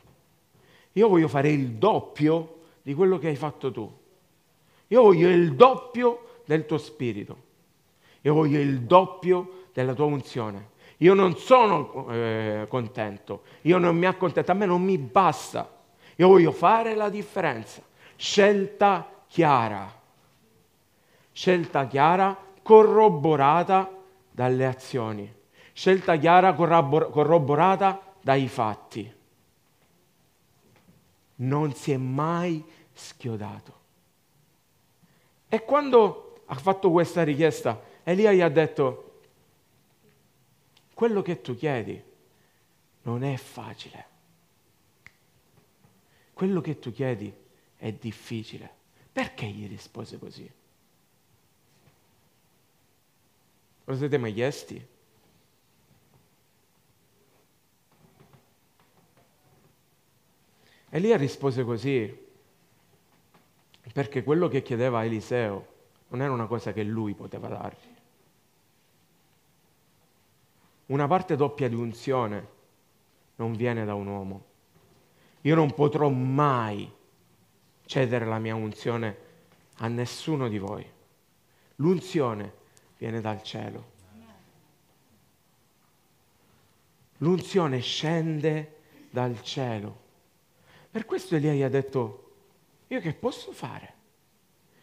Io 0.93 1.09
voglio 1.09 1.29
fare 1.29 1.51
il 1.51 1.71
doppio 1.73 2.61
di 2.83 2.95
quello 2.95 3.19
che 3.19 3.29
hai 3.29 3.37
fatto 3.37 3.73
tu. 3.73 3.91
Io 4.89 5.03
voglio 5.03 5.29
il 5.29 5.55
doppio 5.55 6.41
del 6.45 6.67
tuo 6.67 6.79
spirito. 6.79 7.51
Io 8.23 8.35
voglio 8.35 8.61
il 8.61 8.83
doppio 8.83 9.67
della 9.73 9.95
tua 9.95 10.07
unzione. 10.07 10.71
Io 10.99 11.15
non 11.15 11.37
sono 11.37 12.09
eh, 12.11 12.67
contento, 12.69 13.43
io 13.63 13.79
non 13.79 13.97
mi 13.97 14.07
accontento, 14.07 14.53
a 14.53 14.55
me 14.55 14.67
non 14.67 14.83
mi 14.83 14.99
basta. 14.99 15.69
Io 16.17 16.29
voglio 16.29 16.53
fare 16.53 16.95
la 16.95 17.09
differenza. 17.09 17.83
Scelta 18.15 19.25
chiara. 19.27 20.01
Scelta 21.33 21.87
chiara 21.87 22.37
corroborata 22.63 23.91
dalle 24.31 24.67
azioni. 24.67 25.33
Scelta 25.73 26.17
chiara 26.17 26.53
corroborata 26.53 28.01
dai 28.21 28.47
fatti. 28.47 29.13
Non 31.37 31.75
si 31.75 31.91
è 31.91 31.97
mai 31.97 32.65
schiodato. 32.93 33.81
E 35.49 35.65
quando 35.65 36.43
ha 36.47 36.55
fatto 36.55 36.91
questa 36.91 37.25
richiesta, 37.25 37.81
Elia 38.05 38.33
gli 38.33 38.41
ha 38.41 38.49
detto, 38.49 39.21
quello 40.95 41.23
che 41.23 41.41
tu 41.41 41.55
chiedi 41.55 42.03
non 43.03 43.23
è 43.23 43.37
facile. 43.37 44.07
Quello 46.33 46.61
che 46.61 46.79
tu 46.79 46.93
chiedi 46.93 47.33
è 47.77 47.93
difficile. 47.93 48.71
Perché 49.13 49.47
gli 49.47 49.69
rispose 49.69 50.19
così? 50.19 50.51
Lo 53.85 53.97
siete 53.97 54.19
mai 54.19 54.33
chiesti? 54.33 54.87
Elia 60.91 61.17
rispose 61.17 61.65
così 61.65 62.31
perché 63.93 64.23
quello 64.23 64.49
che 64.49 64.63
chiedeva 64.63 65.05
Eliseo 65.05 65.67
non 66.09 66.23
era 66.23 66.33
una 66.33 66.47
cosa 66.47 66.73
che 66.73 66.83
lui 66.83 67.15
poteva 67.15 67.49
dargli. 67.49 67.92
Una 70.93 71.07
parte 71.07 71.37
doppia 71.37 71.71
di 71.71 71.75
unzione 71.75 72.49
non 73.37 73.55
viene 73.55 73.87
da 73.87 73.95
un 73.95 74.07
uomo. 74.09 74.45
Io 75.41 75.55
non 75.55 75.73
potrò 75.73 76.11
mai 76.11 76.91
cedere 77.87 78.27
la 78.27 78.39
mia 78.39 78.55
unzione 78.55 79.17
a 79.77 79.89
nessuno 79.89 80.49
di 80.49 80.59
voi. 80.59 80.87
L'unzione 81.77 82.53
viene 82.99 83.23
dal 83.23 83.43
cielo. 83.43 83.91
L'unzione 87.19 87.81
scende 87.81 88.81
dal 89.09 89.41
cielo. 89.41 90.01
Per 90.91 91.07
questo 91.07 91.37
Elia 91.37 91.55
gli 91.55 91.63
ha 91.63 91.71
detto, 91.71 92.33
io 92.89 93.01
che 93.01 93.15
posso 93.15 93.53
fare? 93.53 93.95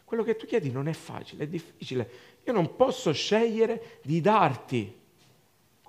Quello 0.04 0.24
che 0.24 0.34
tu 0.34 0.44
chiedi 0.46 0.72
non 0.72 0.88
è 0.88 0.92
facile, 0.92 1.44
è 1.44 1.46
difficile. 1.46 2.10
Io 2.42 2.52
non 2.52 2.74
posso 2.74 3.12
scegliere 3.12 4.00
di 4.02 4.20
darti 4.20 4.98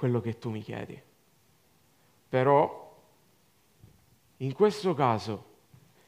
quello 0.02 0.20
che 0.20 0.40
tu 0.40 0.50
mi 0.50 0.64
chiedi. 0.64 1.00
Però, 2.28 2.98
in 4.38 4.52
questo 4.54 4.96
caso, 4.96 5.46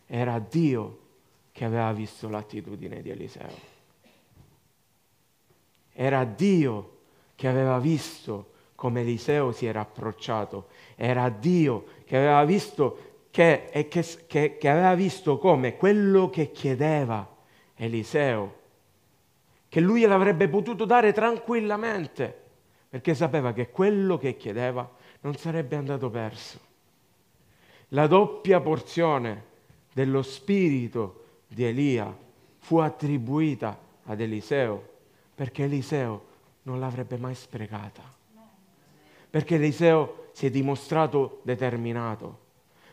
era 0.07 0.39
Dio 0.39 0.99
che 1.51 1.63
aveva 1.63 1.93
visto 1.93 2.27
l'attitudine 2.27 3.03
di 3.03 3.11
Eliseo. 3.11 3.55
Era 5.91 6.23
Dio 6.23 7.01
che 7.35 7.47
aveva 7.47 7.77
visto 7.77 8.53
come 8.73 9.01
Eliseo 9.01 9.51
si 9.51 9.67
era 9.67 9.81
approcciato, 9.81 10.69
era 10.95 11.29
Dio 11.29 11.85
che 12.05 12.17
aveva 12.17 12.43
visto, 12.45 13.27
che, 13.29 13.69
che, 13.89 14.05
che, 14.25 14.57
che 14.57 14.69
aveva 14.69 14.95
visto 14.95 15.37
come 15.37 15.77
quello 15.77 16.31
che 16.31 16.49
chiedeva 16.49 17.31
Eliseo, 17.75 18.55
che 19.69 19.79
lui 19.79 19.99
gliel'avrebbe 19.99 20.47
potuto 20.47 20.85
dare 20.85 21.13
tranquillamente, 21.13 22.42
perché 22.93 23.15
sapeva 23.15 23.53
che 23.53 23.71
quello 23.71 24.19
che 24.19 24.37
chiedeva 24.37 24.87
non 25.21 25.35
sarebbe 25.35 25.75
andato 25.75 26.11
perso. 26.11 26.59
La 27.87 28.05
doppia 28.05 28.61
porzione 28.61 29.45
dello 29.91 30.21
spirito 30.21 31.23
di 31.47 31.63
Elia 31.63 32.15
fu 32.59 32.77
attribuita 32.77 33.79
ad 34.03 34.21
Eliseo 34.21 34.89
perché 35.33 35.63
Eliseo 35.63 36.25
non 36.63 36.79
l'avrebbe 36.79 37.17
mai 37.17 37.33
sprecata. 37.33 38.03
Perché 39.27 39.55
Eliseo 39.55 40.27
si 40.33 40.45
è 40.45 40.51
dimostrato 40.51 41.39
determinato. 41.41 42.41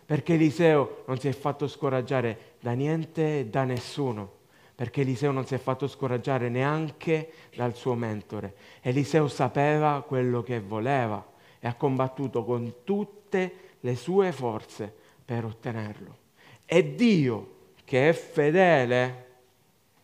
Perché 0.06 0.32
Eliseo 0.32 1.02
non 1.08 1.18
si 1.18 1.28
è 1.28 1.32
fatto 1.32 1.68
scoraggiare 1.68 2.54
da 2.60 2.72
niente 2.72 3.40
e 3.40 3.46
da 3.48 3.64
nessuno. 3.64 4.38
Perché 4.80 5.02
Eliseo 5.02 5.30
non 5.30 5.44
si 5.44 5.54
è 5.54 5.58
fatto 5.58 5.86
scoraggiare 5.86 6.48
neanche 6.48 7.32
dal 7.54 7.74
suo 7.74 7.92
mentore. 7.94 8.54
Eliseo 8.80 9.28
sapeva 9.28 10.02
quello 10.06 10.42
che 10.42 10.58
voleva 10.58 11.22
e 11.58 11.68
ha 11.68 11.74
combattuto 11.74 12.44
con 12.44 12.76
tutte 12.82 13.52
le 13.80 13.94
sue 13.94 14.32
forze 14.32 14.90
per 15.22 15.44
ottenerlo. 15.44 16.16
È 16.64 16.82
Dio 16.82 17.56
che 17.84 18.08
è 18.08 18.12
fedele, 18.14 19.26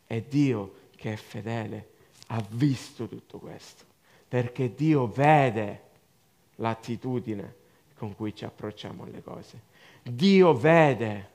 è 0.07 0.21
Dio 0.21 0.73
che 0.95 1.15
è 1.15 1.17
fedele 1.17 1.95
ha 2.29 2.45
visto 2.51 3.07
tutto 3.07 3.39
questo, 3.39 3.85
perché 4.29 4.75
Dio 4.75 5.07
vede 5.07 5.83
l'attitudine 6.57 7.55
con 7.97 8.15
cui 8.15 8.35
ci 8.35 8.45
approcciamo 8.45 9.05
alle 9.05 9.23
cose. 9.23 9.61
Dio 10.03 10.55
vede 10.55 11.31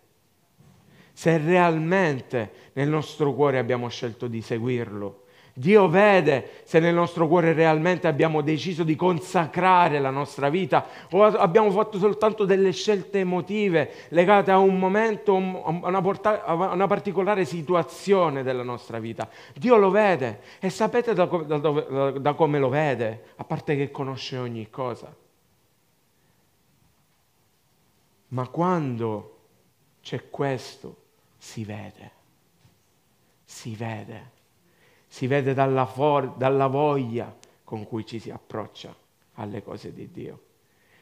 se 1.13 1.37
realmente 1.37 2.51
nel 2.73 2.89
nostro 2.89 3.33
cuore 3.33 3.57
abbiamo 3.57 3.87
scelto 3.89 4.27
di 4.27 4.41
seguirlo 4.41 5.21
Dio 5.53 5.89
vede 5.89 6.61
se 6.63 6.79
nel 6.79 6.93
nostro 6.93 7.27
cuore 7.27 7.51
realmente 7.51 8.07
abbiamo 8.07 8.41
deciso 8.41 8.83
di 8.83 8.95
consacrare 8.95 9.99
la 9.99 10.09
nostra 10.09 10.49
vita 10.49 10.85
o 11.11 11.23
abbiamo 11.23 11.69
fatto 11.71 11.97
soltanto 11.97 12.45
delle 12.45 12.71
scelte 12.71 13.19
emotive 13.19 14.07
legate 14.09 14.51
a 14.51 14.57
un 14.57 14.79
momento, 14.79 15.35
a 15.35 15.87
una, 15.87 16.01
porta- 16.01 16.45
a 16.45 16.53
una 16.53 16.87
particolare 16.87 17.43
situazione 17.43 18.43
della 18.43 18.63
nostra 18.63 18.99
vita. 18.99 19.29
Dio 19.53 19.75
lo 19.75 19.89
vede 19.89 20.39
e 20.59 20.69
sapete 20.69 21.13
da, 21.13 21.25
da, 21.25 21.57
da, 21.57 22.11
da 22.11 22.33
come 22.33 22.57
lo 22.57 22.69
vede, 22.69 23.23
a 23.35 23.43
parte 23.43 23.75
che 23.75 23.91
conosce 23.91 24.37
ogni 24.37 24.69
cosa. 24.69 25.13
Ma 28.29 28.47
quando 28.47 29.39
c'è 30.01 30.29
questo, 30.29 30.95
si 31.41 31.65
vede, 31.65 32.11
si 33.43 33.75
vede 33.75 34.39
si 35.11 35.27
vede 35.27 35.53
dalla, 35.53 35.85
for- 35.85 36.37
dalla 36.37 36.67
voglia 36.67 37.35
con 37.65 37.85
cui 37.85 38.05
ci 38.05 38.17
si 38.17 38.29
approccia 38.31 38.95
alle 39.33 39.61
cose 39.61 39.91
di 39.91 40.09
Dio. 40.09 40.41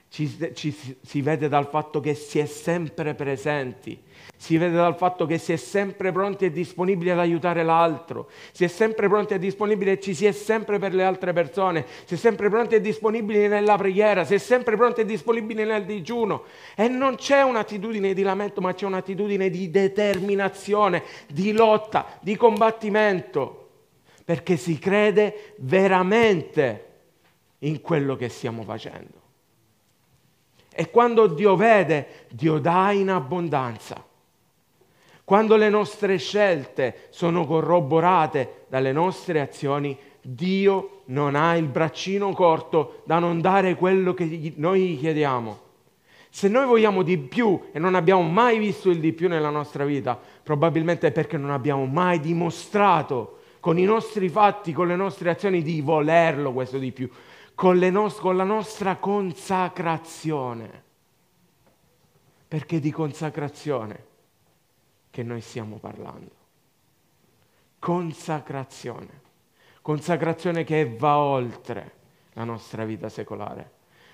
Ci, 0.10 0.54
ci, 0.56 0.76
si 1.02 1.22
vede 1.22 1.48
dal 1.48 1.68
fatto 1.68 2.00
che 2.00 2.16
si 2.16 2.40
è 2.40 2.46
sempre 2.46 3.14
presenti, 3.14 4.02
si 4.36 4.58
vede 4.58 4.76
dal 4.76 4.98
fatto 4.98 5.28
che 5.28 5.38
si 5.38 5.54
è 5.54 5.56
sempre 5.56 6.12
pronti 6.12 6.46
e 6.46 6.52
disponibili 6.52 7.12
ad 7.12 7.20
aiutare 7.20 7.62
l'altro, 7.62 8.28
si 8.52 8.64
è 8.64 8.68
sempre 8.68 9.08
pronti 9.08 9.36
e 9.36 9.40
disponibili 9.40 9.92
e 9.92 10.00
ci 10.00 10.16
si 10.16 10.26
è 10.26 10.32
sempre 10.32 10.80
per 10.80 10.96
le 10.96 11.04
altre 11.04 11.32
persone, 11.32 11.86
si 12.06 12.16
è 12.16 12.18
sempre 12.18 12.50
pronti 12.50 12.74
e 12.74 12.82
disponibili 12.82 13.48
nella 13.48 13.78
preghiera, 13.78 14.24
si 14.26 14.34
è 14.34 14.40
sempre 14.40 14.76
pronti 14.76 15.02
e 15.02 15.06
disponibili 15.06 15.64
nel 15.64 15.86
digiuno. 15.86 16.44
E 16.76 16.88
non 16.88 17.16
c'è 17.16 17.44
un'attitudine 17.44 18.14
di 18.16 18.24
lamento, 18.24 18.62
ma 18.62 18.74
c'è 18.74 18.88
un'attitudine 18.88 19.52
di 19.52 19.70
determinazione, 19.70 21.04
di 21.28 21.52
lotta, 21.52 22.18
di 22.20 22.36
combattimento. 22.36 23.68
Perché 24.26 24.58
si 24.58 24.80
crede 24.80 25.54
veramente 25.58 26.86
in 27.60 27.82
quello 27.82 28.16
che 28.16 28.30
stiamo 28.30 28.64
facendo. 28.64 29.19
E 30.80 30.90
quando 30.92 31.28
Dio 31.28 31.58
vede, 31.58 32.28
Dio 32.30 32.58
dà 32.58 32.94
in 32.94 33.10
abbondanza. 33.10 34.02
Quando 35.26 35.58
le 35.58 35.68
nostre 35.68 36.16
scelte 36.16 37.08
sono 37.10 37.46
corroborate 37.46 38.64
dalle 38.70 38.94
nostre 38.94 39.42
azioni, 39.42 39.98
Dio 40.22 41.02
non 41.08 41.36
ha 41.36 41.58
il 41.58 41.66
braccino 41.66 42.32
corto 42.32 43.02
da 43.04 43.20
non 43.20 43.42
dare 43.42 43.76
quello 43.76 44.14
che 44.14 44.54
noi 44.56 44.92
gli 44.92 45.00
chiediamo. 45.00 45.60
Se 46.30 46.48
noi 46.48 46.66
vogliamo 46.66 47.04
di 47.04 47.18
più 47.18 47.60
e 47.74 47.78
non 47.78 47.94
abbiamo 47.94 48.22
mai 48.22 48.58
visto 48.58 48.90
il 48.90 49.02
di 49.02 49.12
più 49.12 49.28
nella 49.28 49.50
nostra 49.50 49.84
vita, 49.84 50.18
probabilmente 50.42 51.08
è 51.08 51.12
perché 51.12 51.36
non 51.36 51.52
abbiamo 51.52 51.84
mai 51.88 52.22
dimostrato 52.22 53.40
con 53.60 53.78
i 53.78 53.84
nostri 53.84 54.30
fatti, 54.30 54.72
con 54.72 54.88
le 54.88 54.96
nostre 54.96 55.30
azioni 55.30 55.62
di 55.62 55.82
volerlo 55.82 56.54
questo 56.54 56.78
di 56.78 56.94
più, 56.94 57.10
con, 57.60 57.78
no- 57.78 58.10
con 58.14 58.38
la 58.38 58.46
nostra 58.46 58.96
consacrazione. 58.96 60.84
Perché 62.48 62.80
di 62.80 62.90
consacrazione 62.90 64.06
che 65.10 65.24
noi 65.24 65.42
stiamo 65.42 65.76
parlando. 65.76 66.32
Consacrazione. 67.80 69.28
Consacrazione 69.82 70.64
che 70.64 70.96
va 70.98 71.18
oltre 71.18 71.92
la 72.32 72.46
nostra 72.46 72.86
vita 72.86 73.10
secolare. 73.10 73.72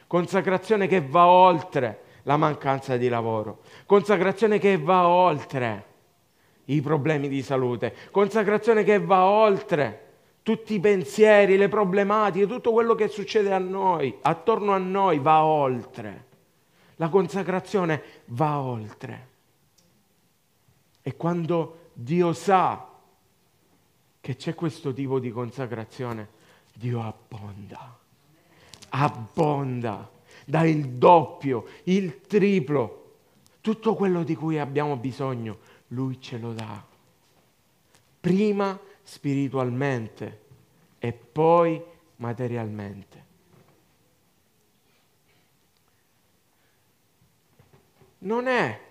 Consacrazione 0.08 0.88
che 0.88 1.02
va 1.02 1.28
oltre 1.28 2.02
la 2.24 2.38
mancanza 2.38 2.98
di 2.98 3.10
lavoro. 3.10 3.62
Consacrazione 3.86 4.58
che 4.58 4.80
va 4.80 5.08
oltre 5.08 5.86
i 6.66 6.82
problemi 6.82 7.28
di 7.28 7.44
salute, 7.44 7.94
consacrazione 8.10 8.84
che 8.84 9.00
va 9.00 9.24
oltre 9.26 10.05
tutti 10.46 10.76
i 10.76 10.80
pensieri, 10.80 11.58
le 11.58 11.70
problematiche, 11.70 12.46
tutto 12.46 12.72
quello 12.72 12.94
che 12.94 13.08
succede 13.08 13.52
a 13.52 13.58
noi, 13.58 14.16
attorno 14.22 14.74
a 14.74 14.78
noi, 14.78 15.18
va 15.18 15.44
oltre. 15.44 16.26
La 16.98 17.10
consacrazione 17.10 18.22
va 18.26 18.60
oltre. 18.60 19.28
E 21.02 21.16
quando 21.16 21.90
Dio 21.94 22.32
sa 22.34 22.90
che 24.22 24.36
c'è 24.36 24.54
questo 24.54 24.94
tipo 24.94 25.18
di 25.18 25.32
consacrazione, 25.32 26.30
Dio 26.76 27.02
abbonda, 27.02 27.98
abbonda, 28.90 30.08
dà 30.46 30.64
il 30.64 30.90
doppio, 30.90 31.66
il 31.86 32.22
triplo, 32.22 33.14
tutto 33.62 33.96
quello 33.96 34.22
di 34.22 34.36
cui 34.36 34.60
abbiamo 34.60 34.96
bisogno, 34.96 35.58
Lui 35.88 36.22
ce 36.22 36.38
lo 36.38 36.54
dà. 36.54 36.86
Prima 38.20 38.80
spiritualmente 39.06 40.42
e 41.00 41.14
poi 41.14 41.82
materialmente. 42.18 43.24
Non 48.20 48.48
è 48.48 48.82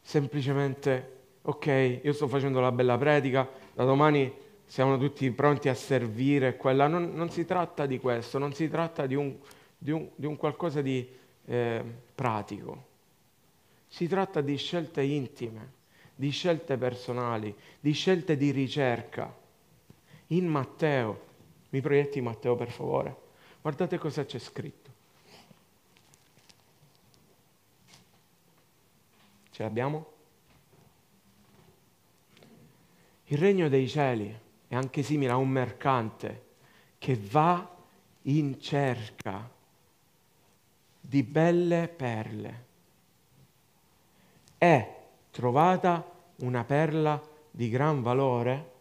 semplicemente, 0.00 1.12
ok, 1.42 2.00
io 2.04 2.12
sto 2.12 2.28
facendo 2.28 2.60
la 2.60 2.70
bella 2.70 2.98
predica, 2.98 3.48
da 3.72 3.84
domani 3.84 4.32
siamo 4.66 4.98
tutti 4.98 5.28
pronti 5.30 5.68
a 5.68 5.74
servire 5.74 6.56
quella. 6.56 6.86
Non, 6.86 7.12
non 7.14 7.30
si 7.30 7.44
tratta 7.44 7.86
di 7.86 7.98
questo, 7.98 8.38
non 8.38 8.52
si 8.52 8.68
tratta 8.68 9.06
di 9.06 9.14
un, 9.14 9.34
di 9.76 9.90
un, 9.90 10.08
di 10.14 10.26
un 10.26 10.36
qualcosa 10.36 10.82
di 10.82 11.08
eh, 11.46 11.82
pratico. 12.14 12.92
Si 13.88 14.06
tratta 14.06 14.40
di 14.40 14.56
scelte 14.56 15.02
intime 15.02 15.82
di 16.14 16.30
scelte 16.30 16.76
personali, 16.76 17.54
di 17.80 17.92
scelte 17.92 18.36
di 18.36 18.50
ricerca. 18.50 19.34
In 20.34 20.48
Matteo, 20.48 21.26
mi 21.70 21.80
proietti 21.80 22.20
Matteo 22.20 22.56
per 22.56 22.68
favore, 22.68 23.16
guardate 23.60 23.98
cosa 23.98 24.24
c'è 24.24 24.40
scritto. 24.40 24.90
Ce 29.50 29.62
l'abbiamo? 29.62 30.12
Il 33.26 33.38
regno 33.38 33.68
dei 33.68 33.88
cieli 33.88 34.36
è 34.66 34.74
anche 34.74 35.04
simile 35.04 35.30
a 35.30 35.36
un 35.36 35.48
mercante 35.48 36.46
che 36.98 37.14
va 37.16 37.72
in 38.22 38.60
cerca 38.60 39.48
di 41.00 41.22
belle 41.22 41.86
perle. 41.86 42.66
È 44.58 44.96
trovata 45.30 46.10
una 46.38 46.64
perla 46.64 47.22
di 47.52 47.68
gran 47.68 48.02
valore, 48.02 48.72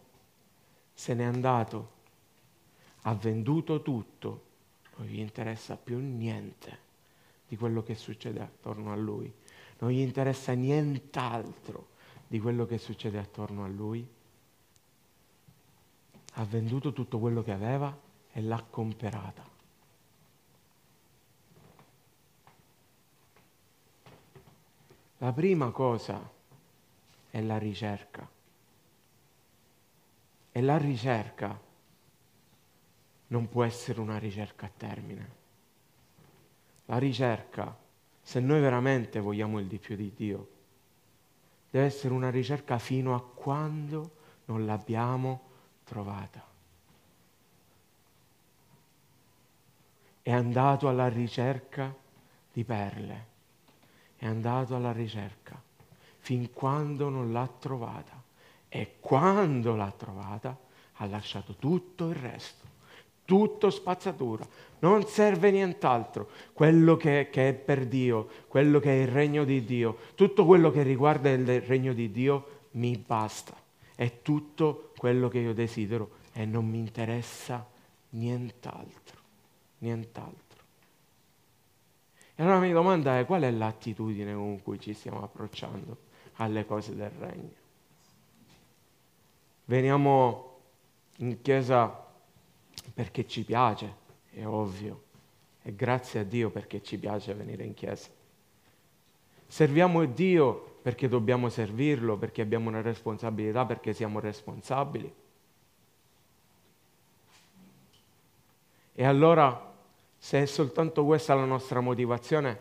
se 0.93 1.13
n'è 1.13 1.23
andato, 1.23 1.91
ha 3.01 3.13
venduto 3.15 3.81
tutto, 3.81 4.43
non 4.95 5.07
gli 5.07 5.19
interessa 5.19 5.75
più 5.75 5.97
niente 5.99 6.79
di 7.47 7.57
quello 7.57 7.83
che 7.83 7.95
succede 7.95 8.41
attorno 8.41 8.91
a 8.91 8.95
lui, 8.95 9.31
non 9.79 9.91
gli 9.91 9.99
interessa 9.99 10.53
nient'altro 10.53 11.89
di 12.27 12.39
quello 12.39 12.65
che 12.65 12.77
succede 12.77 13.19
attorno 13.19 13.63
a 13.63 13.67
lui. 13.67 14.07
Ha 16.35 16.43
venduto 16.45 16.93
tutto 16.93 17.19
quello 17.19 17.43
che 17.43 17.51
aveva 17.51 17.95
e 18.31 18.41
l'ha 18.41 18.63
comperata. 18.67 19.51
La 25.19 25.31
prima 25.31 25.69
cosa 25.71 26.27
è 27.29 27.41
la 27.41 27.57
ricerca. 27.57 28.27
E 30.53 30.61
la 30.61 30.77
ricerca 30.77 31.59
non 33.27 33.49
può 33.49 33.63
essere 33.63 33.99
una 33.99 34.17
ricerca 34.17 34.67
a 34.67 34.71
termine. 34.75 35.41
La 36.85 36.97
ricerca, 36.97 37.75
se 38.21 38.39
noi 38.39 38.61
veramente 38.61 39.19
vogliamo 39.19 39.59
il 39.59 39.67
di 39.67 39.79
più 39.79 39.95
di 39.95 40.13
Dio, 40.15 40.49
deve 41.69 41.85
essere 41.85 42.13
una 42.13 42.29
ricerca 42.29 42.77
fino 42.77 43.15
a 43.15 43.21
quando 43.21 44.11
non 44.45 44.65
l'abbiamo 44.65 45.41
trovata. 45.83 46.45
È 50.21 50.31
andato 50.31 50.87
alla 50.87 51.09
ricerca 51.09 51.93
di 52.53 52.63
perle, 52.63 53.25
è 54.15 54.25
andato 54.25 54.75
alla 54.75 54.91
ricerca 54.91 55.59
fin 56.19 56.53
quando 56.53 57.09
non 57.09 57.33
l'ha 57.33 57.47
trovata. 57.59 58.22
E 58.75 58.95
quando 58.99 59.75
l'ha 59.75 59.93
trovata 59.95 60.57
ha 60.93 61.05
lasciato 61.05 61.53
tutto 61.59 62.09
il 62.09 62.15
resto, 62.15 62.65
tutto 63.23 63.69
spazzatura, 63.69 64.43
non 64.79 65.05
serve 65.05 65.51
nient'altro. 65.51 66.27
Quello 66.53 66.97
che, 66.97 67.29
che, 67.31 67.49
è 67.49 67.53
per 67.53 67.85
Dio, 67.85 68.27
quello 68.47 68.79
che 68.79 68.89
è 68.89 69.01
il 69.03 69.09
regno 69.09 69.43
di 69.43 69.63
Dio, 69.63 69.97
tutto 70.15 70.43
quello 70.45 70.71
che 70.71 70.81
riguarda 70.81 71.29
il 71.29 71.61
regno 71.61 71.93
di 71.93 72.09
Dio 72.09 72.61
mi 72.71 72.97
basta. 72.97 73.55
È 73.93 74.21
tutto 74.23 74.93
quello 74.97 75.27
che 75.27 75.37
io 75.37 75.53
desidero 75.53 76.09
e 76.33 76.45
non 76.45 76.67
mi 76.67 76.79
interessa 76.79 77.63
nient'altro, 78.09 79.19
nient'altro. 79.77 80.41
E 82.33 82.41
allora 82.41 82.57
mia 82.57 82.73
domanda 82.73 83.19
è 83.19 83.25
qual 83.27 83.43
è 83.43 83.51
l'attitudine 83.51 84.33
con 84.33 84.63
cui 84.63 84.79
ci 84.79 84.93
stiamo 84.95 85.21
approcciando? 85.21 86.11
alle 86.37 86.65
cose 86.65 86.95
del 86.95 87.11
regno. 87.11 87.62
Veniamo 89.65 90.59
in 91.17 91.41
chiesa 91.41 92.05
perché 92.93 93.27
ci 93.27 93.43
piace, 93.43 93.95
è 94.31 94.45
ovvio, 94.45 95.03
e 95.61 95.73
grazie 95.75 96.21
a 96.21 96.23
Dio 96.23 96.49
perché 96.49 96.83
ci 96.83 96.97
piace 96.97 97.33
venire 97.33 97.63
in 97.63 97.73
chiesa. 97.73 98.09
Serviamo 99.47 100.03
Dio 100.05 100.77
perché 100.81 101.07
dobbiamo 101.07 101.47
servirlo, 101.47 102.17
perché 102.17 102.41
abbiamo 102.41 102.69
una 102.69 102.81
responsabilità, 102.81 103.65
perché 103.65 103.93
siamo 103.93 104.19
responsabili. 104.19 105.13
E 108.95 109.05
allora, 109.05 109.73
se 110.17 110.41
è 110.41 110.45
soltanto 110.45 111.05
questa 111.05 111.33
la 111.35 111.45
nostra 111.45 111.79
motivazione, 111.79 112.59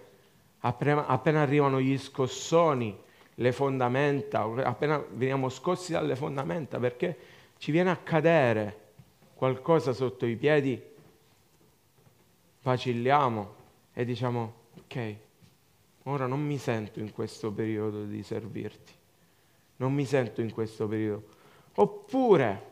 appena, 0.61 1.07
arrivano 1.07 1.81
gli 1.81 1.99
scossoni, 1.99 2.97
le 3.37 3.53
fondamenta, 3.53 4.43
appena 4.43 5.03
veniamo 5.13 5.49
scossi 5.49 5.93
dalle 5.93 6.17
fondamenta 6.17 6.79
perché 6.79 7.17
ci 7.59 7.71
viene 7.71 7.91
a 7.91 7.97
cadere 7.97 8.81
qualcosa 9.35 9.93
sotto 9.93 10.27
i 10.27 10.37
piedi, 10.37 10.81
vacilliamo 12.63 13.55
e 13.93 14.05
diciamo 14.05 14.55
ok, 14.79 15.17
ora 16.05 16.27
non 16.27 16.45
mi 16.45 16.59
sento 16.59 17.01
in 17.01 17.13
questo 17.13 17.51
periodo 17.53 18.05
di 18.05 18.23
servirti, 18.23 18.93
non 19.77 19.93
mi 19.93 20.05
sento 20.05 20.41
in 20.41 20.53
questo 20.53 20.87
periodo. 20.87 21.41
Oppure 21.75 22.71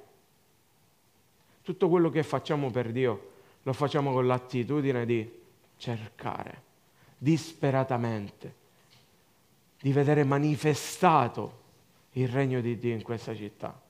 tutto 1.62 1.88
quello 1.88 2.10
che 2.10 2.22
facciamo 2.22 2.70
per 2.70 2.92
Dio 2.92 3.28
lo 3.62 3.72
facciamo 3.72 4.12
con 4.12 4.26
l'attitudine 4.26 5.04
di 5.06 5.38
cercare 5.76 6.62
disperatamente 7.16 8.59
di 9.80 9.92
vedere 9.92 10.24
manifestato 10.24 11.58
il 12.12 12.28
regno 12.28 12.60
di 12.60 12.78
Dio 12.78 12.94
in 12.94 13.02
questa 13.02 13.34
città. 13.34 13.80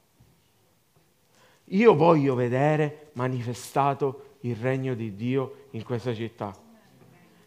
Io 1.72 1.94
voglio 1.94 2.34
vedere 2.34 3.10
manifestato 3.14 4.36
il 4.40 4.56
regno 4.56 4.94
di 4.94 5.14
Dio 5.14 5.66
in 5.70 5.82
questa 5.84 6.14
città. 6.14 6.56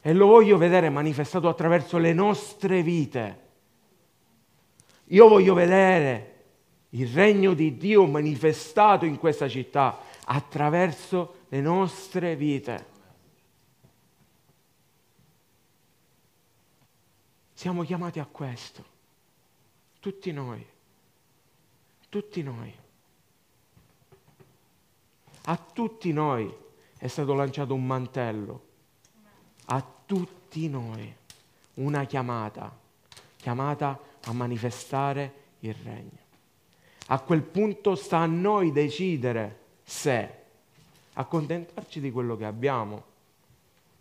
E 0.01 0.13
lo 0.13 0.27
voglio 0.27 0.57
vedere 0.57 0.89
manifestato 0.89 1.47
attraverso 1.47 1.97
le 1.97 2.13
nostre 2.13 2.81
vite. 2.83 3.39
Io 5.07 5.27
voglio 5.27 5.53
vedere 5.53 6.31
il 6.89 7.07
regno 7.07 7.53
di 7.53 7.77
Dio 7.77 8.05
manifestato 8.05 9.05
in 9.05 9.17
questa 9.17 9.47
città 9.47 9.99
attraverso 10.25 11.35
le 11.49 11.61
nostre 11.61 12.35
vite. 12.35 12.91
Siamo 17.53 17.83
chiamati 17.83 18.19
a 18.19 18.25
questo, 18.25 18.83
tutti 19.99 20.31
noi, 20.31 20.65
tutti 22.09 22.41
noi. 22.41 22.81
A 25.45 25.57
tutti 25.57 26.11
noi 26.13 26.53
è 26.97 27.07
stato 27.07 27.33
lanciato 27.33 27.73
un 27.73 27.85
mantello, 27.85 28.63
a 29.65 29.85
tutti 30.05 30.67
noi. 30.69 31.15
Una 31.75 32.05
chiamata, 32.05 32.75
chiamata 33.37 33.99
a 34.25 34.31
manifestare 34.31 35.33
il 35.59 35.73
regno. 35.73 36.21
A 37.07 37.19
quel 37.19 37.41
punto 37.41 37.95
sta 37.95 38.19
a 38.19 38.25
noi 38.25 38.71
decidere 38.71 39.59
se 39.83 40.41
accontentarci 41.13 41.99
di 41.99 42.11
quello 42.11 42.37
che 42.37 42.45
abbiamo, 42.45 43.03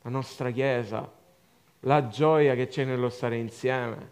la 0.02 0.10
nostra 0.10 0.50
Chiesa, 0.50 1.10
la 1.84 2.08
gioia 2.08 2.54
che 2.54 2.68
c'è 2.68 2.84
nello 2.84 3.08
stare 3.08 3.36
insieme, 3.36 4.10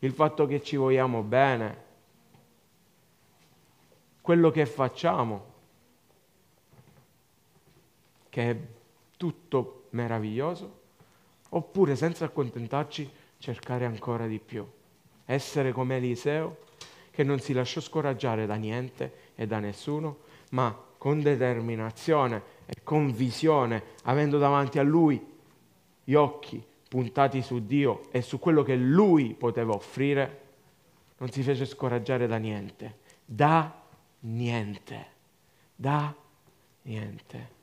il 0.00 0.12
fatto 0.12 0.46
che 0.46 0.62
ci 0.62 0.76
vogliamo 0.76 1.22
bene, 1.22 1.86
quello 4.20 4.50
che 4.50 4.66
facciamo, 4.66 5.44
che 8.28 8.50
è 8.50 8.56
tutto 9.16 9.86
meraviglioso, 9.90 10.76
oppure 11.50 11.96
senza 11.96 12.26
accontentarci 12.26 13.10
cercare 13.38 13.84
ancora 13.84 14.26
di 14.26 14.38
più. 14.38 14.66
Essere 15.24 15.72
come 15.72 15.96
Eliseo, 15.96 16.58
che 17.10 17.24
non 17.24 17.40
si 17.40 17.52
lasciò 17.52 17.80
scoraggiare 17.80 18.46
da 18.46 18.54
niente 18.54 19.32
e 19.34 19.46
da 19.46 19.58
nessuno, 19.58 20.18
ma 20.50 20.76
con 20.96 21.20
determinazione 21.20 22.42
e 22.66 22.82
con 22.82 23.12
visione, 23.12 23.82
avendo 24.04 24.38
davanti 24.38 24.78
a 24.78 24.82
lui 24.82 25.36
gli 26.08 26.14
occhi 26.14 26.64
puntati 26.88 27.42
su 27.42 27.66
Dio 27.66 28.10
e 28.10 28.22
su 28.22 28.38
quello 28.38 28.62
che 28.62 28.74
lui 28.74 29.34
poteva 29.34 29.74
offrire, 29.74 30.46
non 31.18 31.30
si 31.30 31.42
fece 31.42 31.66
scoraggiare 31.66 32.26
da 32.26 32.38
niente, 32.38 33.00
da 33.26 33.78
niente, 34.20 35.06
da 35.74 36.14
niente. 36.80 37.56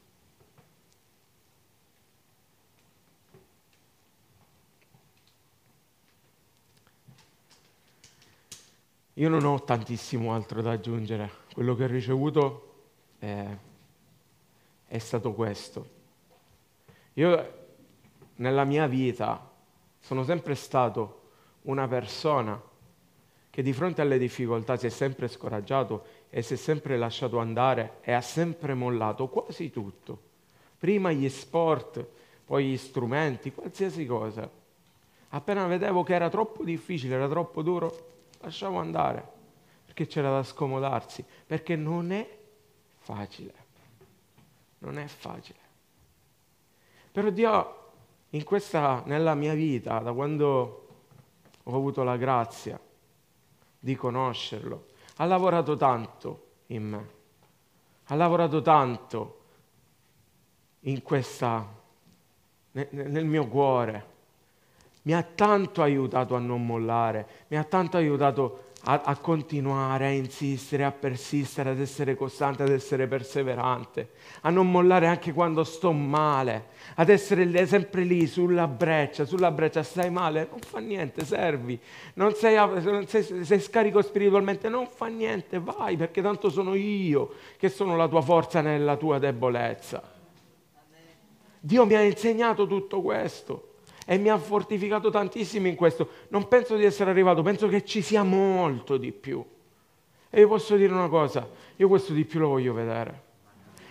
Io 9.13 9.29
non 9.29 9.43
ho 9.43 9.63
tantissimo 9.63 10.35
altro 10.35 10.61
da 10.61 10.73
aggiungere, 10.73 11.31
quello 11.51 11.73
che 11.73 11.85
ho 11.85 11.87
ricevuto 11.87 12.73
è, 13.17 13.57
è 14.85 14.97
stato 14.99 15.33
questo. 15.33 15.93
Io 17.13 17.63
nella 18.35 18.63
mia 18.63 18.87
vita 18.87 19.51
sono 19.99 20.23
sempre 20.23 20.55
stato 20.55 21.21
una 21.63 21.87
persona 21.87 22.61
che 23.49 23.61
di 23.61 23.73
fronte 23.73 24.01
alle 24.01 24.17
difficoltà 24.17 24.75
si 24.75 24.87
è 24.87 24.89
sempre 24.89 25.27
scoraggiato 25.27 26.05
e 26.29 26.41
si 26.41 26.55
è 26.55 26.57
sempre 26.57 26.97
lasciato 26.97 27.39
andare 27.39 27.99
e 28.01 28.11
ha 28.11 28.21
sempre 28.21 28.73
mollato 28.73 29.29
quasi 29.29 29.71
tutto. 29.71 30.19
Prima 30.77 31.11
gli 31.11 31.29
sport, 31.29 32.05
poi 32.43 32.71
gli 32.71 32.77
strumenti, 32.77 33.53
qualsiasi 33.53 34.05
cosa. 34.05 34.47
Appena 35.29 35.65
vedevo 35.67 36.03
che 36.03 36.13
era 36.13 36.29
troppo 36.29 36.63
difficile, 36.63 37.15
era 37.15 37.29
troppo 37.29 37.61
duro, 37.61 38.13
lasciamo 38.41 38.79
andare, 38.79 39.25
perché 39.85 40.05
c'era 40.05 40.29
da 40.29 40.43
scomodarsi, 40.43 41.23
perché 41.45 41.75
non 41.77 42.11
è 42.11 42.37
facile, 42.97 43.53
non 44.79 44.97
è 44.97 45.07
facile. 45.07 45.59
Però 47.11 47.29
Dio 47.29 47.84
questa, 48.43 49.03
nella 49.05 49.35
mia 49.35 49.53
vita, 49.53 49.99
da 49.99 50.11
quando 50.13 50.87
ho 51.63 51.75
avuto 51.75 52.03
la 52.03 52.17
grazia 52.17 52.79
di 53.79 53.95
conoscerlo, 53.95 54.85
ha 55.17 55.25
lavorato 55.25 55.75
tanto 55.75 56.47
in 56.67 56.83
me, 56.83 57.09
ha 58.05 58.15
lavorato 58.15 58.61
tanto 58.61 59.39
in 60.81 61.01
questa, 61.01 61.67
nel, 62.71 62.87
nel 62.91 63.25
mio 63.25 63.47
cuore. 63.47 64.13
Mi 65.03 65.13
ha 65.13 65.21
tanto 65.21 65.83
aiutato 65.83 66.35
a 66.35 66.39
non 66.39 66.65
mollare, 66.65 67.45
mi 67.49 67.57
ha 67.57 67.63
tanto 67.63 67.97
aiutato 67.97 68.71
a, 68.87 69.01
a, 69.03 69.17
continuare, 69.17 70.05
a 70.05 70.11
insistere, 70.11 70.83
a 70.83 70.91
persistere, 70.91 71.71
ad 71.71 71.79
essere 71.79 72.15
costante, 72.15 72.63
ad 72.63 72.69
essere 72.69 73.07
perseverante, 73.07 74.09
a 74.41 74.49
non 74.49 74.69
mollare 74.69 75.07
anche 75.07 75.33
quando 75.33 75.63
sto 75.63 75.91
male, 75.91 76.67
ad 76.95 77.09
essere 77.09 77.65
sempre 77.65 78.03
lì 78.03 78.27
sulla 78.27 78.67
breccia, 78.67 79.25
sulla 79.25 79.51
breccia, 79.51 79.81
stai 79.81 80.11
male, 80.11 80.47
non 80.49 80.59
fa 80.59 80.79
niente, 80.79 81.25
servi, 81.25 81.79
non 82.15 82.33
sei, 82.33 82.55
non 82.55 83.07
sei, 83.07 83.43
sei 83.43 83.59
scarico 83.59 84.01
spiritualmente, 84.01 84.69
non 84.69 84.87
fa 84.87 85.07
niente, 85.07 85.59
vai 85.59 85.97
perché 85.97 86.21
tanto 86.21 86.49
sono 86.49 86.75
io 86.75 87.33
che 87.57 87.69
sono 87.69 87.95
la 87.95 88.07
tua 88.07 88.21
forza 88.21 88.61
nella 88.61 88.97
tua 88.97 89.17
debolezza. 89.17 90.13
Dio 91.59 91.85
mi 91.87 91.95
ha 91.95 92.01
insegnato 92.01 92.67
tutto 92.67 93.01
questo 93.01 93.64
e 94.05 94.17
mi 94.17 94.29
ha 94.29 94.37
fortificato 94.37 95.09
tantissimo 95.09 95.67
in 95.67 95.75
questo. 95.75 96.07
Non 96.29 96.47
penso 96.47 96.75
di 96.75 96.85
essere 96.85 97.09
arrivato, 97.09 97.41
penso 97.41 97.67
che 97.67 97.83
ci 97.83 98.01
sia 98.01 98.23
molto 98.23 98.97
di 98.97 99.11
più. 99.11 99.43
E 100.29 100.41
vi 100.41 100.47
posso 100.47 100.75
dire 100.75 100.93
una 100.93 101.09
cosa, 101.09 101.49
io 101.75 101.87
questo 101.87 102.13
di 102.13 102.23
più 102.23 102.39
lo 102.39 102.49
voglio 102.49 102.73
vedere. 102.73 103.23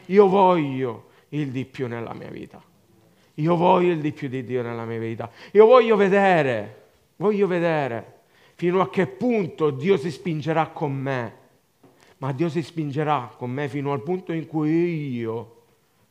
Io 0.06 0.28
voglio 0.28 1.08
il 1.30 1.50
di 1.50 1.64
più 1.64 1.88
nella 1.88 2.14
mia 2.14 2.30
vita. 2.30 2.62
Io 3.38 3.56
voglio 3.56 3.92
il 3.92 4.00
di 4.00 4.12
più 4.12 4.28
di 4.28 4.44
Dio 4.44 4.62
nella 4.62 4.84
mia 4.84 4.98
vita. 4.98 5.28
Io 5.52 5.66
voglio 5.66 5.96
vedere, 5.96 6.82
voglio 7.16 7.48
vedere 7.48 8.12
fino 8.54 8.80
a 8.80 8.88
che 8.88 9.08
punto 9.08 9.70
Dio 9.70 9.96
si 9.96 10.10
spingerà 10.10 10.68
con 10.68 10.92
me. 10.92 11.42
Ma 12.18 12.32
Dio 12.32 12.48
si 12.48 12.62
spingerà 12.62 13.34
con 13.36 13.50
me 13.50 13.68
fino 13.68 13.92
al 13.92 14.02
punto 14.02 14.32
in 14.32 14.46
cui 14.46 15.16
io 15.16 15.62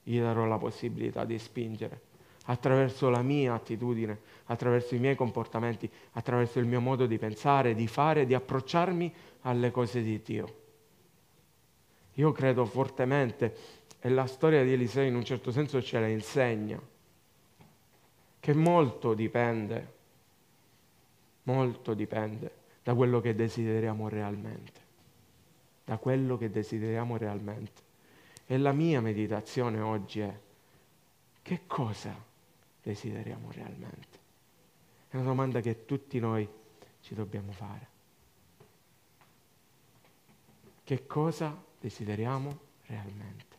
gli 0.04 0.20
darò 0.20 0.46
la 0.46 0.58
possibilità 0.58 1.24
di 1.24 1.40
spingere 1.40 2.12
attraverso 2.46 3.10
la 3.10 3.22
mia 3.22 3.54
attitudine, 3.54 4.20
attraverso 4.46 4.96
i 4.96 5.00
miei 5.00 5.16
comportamenti, 5.16 5.90
attraverso 6.12 6.60
il 6.60 6.66
mio 6.66 6.82
modo 6.82 7.06
di 7.06 7.18
pensare, 7.18 7.74
di 7.74 7.88
fare, 7.88 8.26
di 8.26 8.34
approcciarmi 8.34 9.14
alle 9.42 9.72
cose 9.72 10.02
di 10.02 10.22
Dio. 10.22 10.62
Io 12.14 12.32
credo 12.32 12.66
fortemente, 12.66 13.82
e 14.00 14.10
la 14.10 14.26
storia 14.26 14.64
di 14.64 14.74
Eliseo 14.74 15.04
in 15.04 15.16
un 15.16 15.24
certo 15.24 15.52
senso 15.52 15.82
ce 15.82 16.00
la 16.00 16.08
insegna, 16.08 16.80
che 18.40 18.54
molto 18.54 19.14
dipende, 19.14 19.94
molto 21.44 21.94
dipende 21.94 22.62
da 22.84 22.94
quello 22.94 23.22
che 23.22 23.34
desideriamo 23.34 24.10
realmente, 24.10 24.82
da 25.86 25.98
quello 25.98 26.38
che 26.38 26.50
desideriamo 26.50 27.16
realmente. 27.16 27.82
E 28.46 28.58
la 28.58 28.74
mia 28.74 29.00
meditazione 29.00 29.80
oggi 29.80 30.20
è, 30.20 30.40
che 31.42 31.62
cosa 31.66 32.32
desideriamo 32.84 33.50
realmente? 33.52 34.20
È 35.08 35.16
una 35.16 35.26
domanda 35.26 35.62
che 35.62 35.86
tutti 35.86 36.20
noi 36.20 36.48
ci 37.02 37.16
dobbiamo 37.16 37.52
fare. 37.52 37.88
Che 40.84 41.08
cosa 41.08 41.64
desideriamo 41.80 42.60
realmente? 42.86 43.58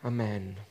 Amen. 0.00 0.67